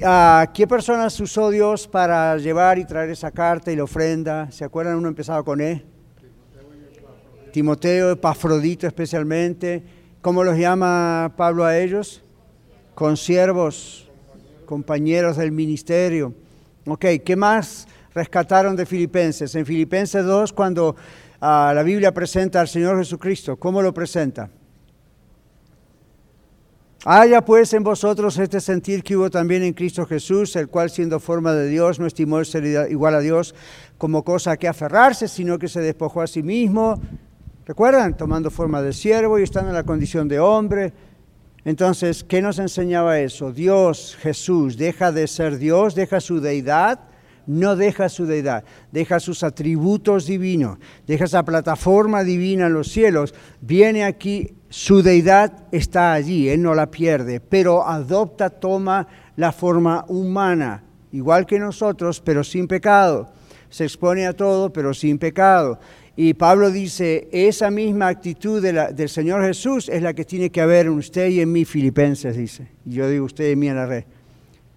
[0.04, 4.50] ¿A qué personas usó Dios para llevar y traer esa carta y la ofrenda?
[4.52, 4.96] ¿Se acuerdan?
[4.98, 5.84] Uno empezaba con E.
[7.52, 10.01] Timoteo, Epafrodito especialmente.
[10.22, 12.22] ¿Cómo los llama Pablo a ellos?
[12.94, 14.08] Consiervos,
[14.68, 16.36] compañeros del ministerio.
[16.86, 19.56] Ok, ¿qué más rescataron de Filipenses?
[19.56, 20.96] En Filipenses 2, cuando
[21.40, 24.52] ah, la Biblia presenta al Señor Jesucristo, ¿cómo lo presenta?
[27.04, 31.20] Haya pues en vosotros este sentir que hubo también en Cristo Jesús, el cual siendo
[31.20, 33.56] forma de Dios no estimó ser igual a Dios
[33.98, 37.02] como cosa a que aferrarse, sino que se despojó a sí mismo.
[37.66, 38.18] ¿Recuerdan?
[38.18, 40.94] Tomando forma de siervo y estando en la condición de hombre
[41.64, 43.52] entonces, ¿qué nos enseñaba eso?
[43.52, 47.02] Dios, Jesús, deja de ser Dios, deja su deidad,
[47.46, 53.36] no deja su deidad, deja sus atributos divinos, deja esa plataforma divina en los cielos,
[53.62, 60.06] viene aquí, su deidad está allí, Él no la pierde, pero adopta, toma la forma
[60.08, 63.30] humana, igual que nosotros, pero sin pecado.
[63.70, 65.80] Se expone a todo, pero sin pecado.
[66.16, 70.88] Y Pablo dice, esa misma actitud del Señor Jesús es la que tiene que haber
[70.88, 72.68] en usted y en mí, Filipenses, dice.
[72.86, 74.04] Y yo digo usted y mí en la red.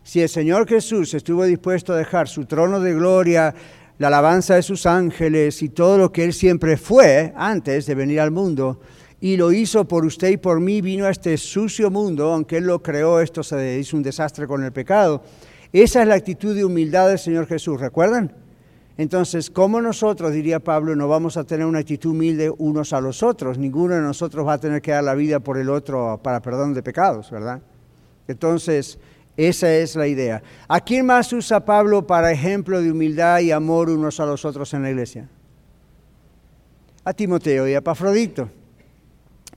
[0.04, 3.54] Si el Señor Jesús estuvo dispuesto a dejar su trono de gloria,
[3.98, 8.20] la alabanza de sus ángeles y todo lo que Él siempre fue antes de venir
[8.20, 8.80] al mundo,
[9.20, 12.64] y lo hizo por usted y por mí, vino a este sucio mundo, aunque Él
[12.64, 15.22] lo creó, esto se hizo un desastre con el pecado.
[15.72, 18.43] Esa es la actitud de humildad del Señor Jesús, ¿recuerdan?
[18.96, 23.24] Entonces, ¿cómo nosotros, diría Pablo, no vamos a tener una actitud humilde unos a los
[23.24, 23.58] otros?
[23.58, 26.74] Ninguno de nosotros va a tener que dar la vida por el otro para perdón
[26.74, 27.60] de pecados, ¿verdad?
[28.28, 28.98] Entonces,
[29.36, 30.42] esa es la idea.
[30.68, 34.72] ¿A quién más usa Pablo para ejemplo de humildad y amor unos a los otros
[34.74, 35.28] en la iglesia?
[37.04, 38.48] A Timoteo y a Epafrodito.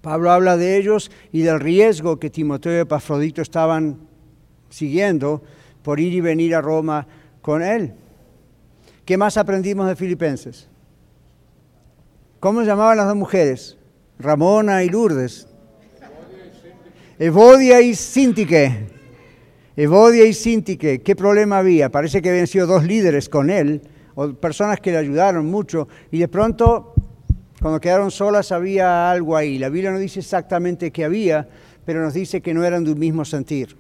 [0.02, 3.98] Pablo habla de ellos y del riesgo que Timoteo y Epafrodito estaban
[4.70, 5.44] siguiendo
[5.84, 7.06] por ir y venir a Roma
[7.42, 7.94] con él.
[9.08, 10.68] ¿Qué más aprendimos de Filipenses?
[12.42, 13.78] ¿Cómo llamaban las dos mujeres?
[14.20, 15.48] Ramona y Lourdes.
[17.18, 18.90] Evodia y Sintique.
[19.78, 21.02] Evodia y Sintique.
[21.02, 21.90] ¿Qué problema había?
[21.90, 23.82] Parece que habían sido dos líderes con él,
[24.14, 26.94] o personas que le ayudaron mucho, y de pronto,
[27.62, 29.58] cuando quedaron solas, había algo ahí.
[29.58, 31.48] La Biblia no dice exactamente qué había,
[31.86, 33.78] pero nos dice que no eran de un mismo sentir.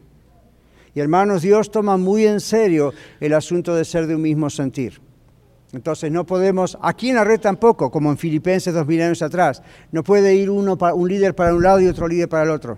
[0.95, 5.05] Y hermanos, Dios toma muy en serio el asunto de ser de un mismo sentir.
[5.74, 9.61] Entonces no podemos, aquí en la red tampoco, como en Filipenses dos mil años atrás,
[9.91, 12.78] no puede ir uno un líder para un lado y otro líder para el otro.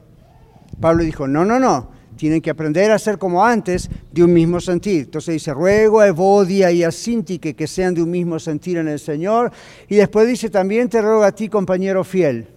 [0.80, 4.60] Pablo dijo, no, no, no, tienen que aprender a ser como antes, de un mismo
[4.60, 5.02] sentir.
[5.06, 8.88] Entonces dice, ruego a Evodia y a Sintique que sean de un mismo sentir en
[8.88, 9.52] el Señor.
[9.88, 12.48] Y después dice, también te ruego a ti, compañero fiel.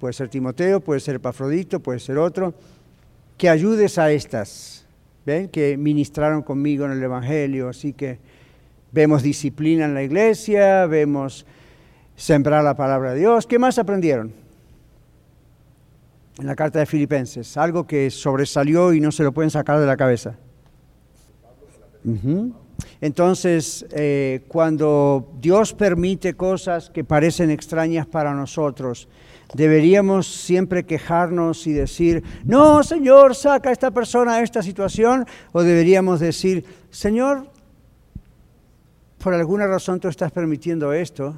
[0.00, 2.54] Puede ser Timoteo, puede ser Epafrodito, puede ser otro,
[3.36, 4.84] que ayudes a estas,
[5.24, 5.48] ¿ven?
[5.48, 8.18] Que ministraron conmigo en el Evangelio, así que
[8.90, 11.44] Vemos disciplina en la iglesia, vemos
[12.16, 13.46] sembrar la palabra de Dios.
[13.46, 14.32] ¿Qué más aprendieron?
[16.38, 19.86] En la carta de Filipenses, algo que sobresalió y no se lo pueden sacar de
[19.86, 20.36] la cabeza.
[23.00, 29.08] Entonces, eh, cuando Dios permite cosas que parecen extrañas para nosotros,
[29.54, 35.62] deberíamos siempre quejarnos y decir, no, Señor, saca a esta persona de esta situación, o
[35.62, 37.50] deberíamos decir, Señor,
[39.22, 41.36] por alguna razón tú estás permitiendo esto,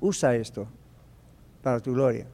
[0.00, 0.66] usa esto
[1.62, 2.26] para tu gloria.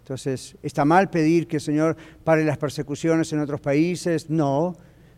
[0.00, 4.30] Entonces, ¿está mal pedir que el Señor pare las persecuciones en otros países?
[4.30, 4.74] No,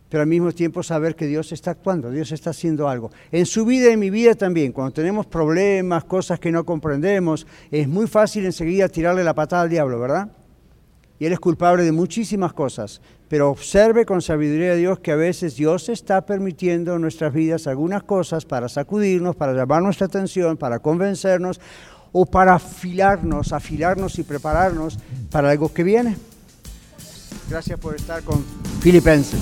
[0.09, 3.09] pero al mismo tiempo saber que Dios está actuando, Dios está haciendo algo.
[3.31, 7.47] En su vida y en mi vida también, cuando tenemos problemas, cosas que no comprendemos,
[7.71, 10.29] es muy fácil enseguida tirarle la patada al diablo, ¿verdad?
[11.17, 12.99] Y Él es culpable de muchísimas cosas,
[13.31, 17.65] pero observe con sabiduría de Dios que a veces Dios está permitiendo en nuestras vidas
[17.65, 21.61] algunas cosas para sacudirnos, para llamar nuestra atención, para convencernos
[22.11, 24.99] o para afilarnos, afilarnos y prepararnos
[25.31, 26.17] para algo que viene.
[27.49, 28.43] Gracias por estar con
[28.81, 29.39] Filipenses.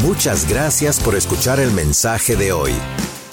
[0.00, 2.72] Muchas gracias por escuchar el mensaje de hoy.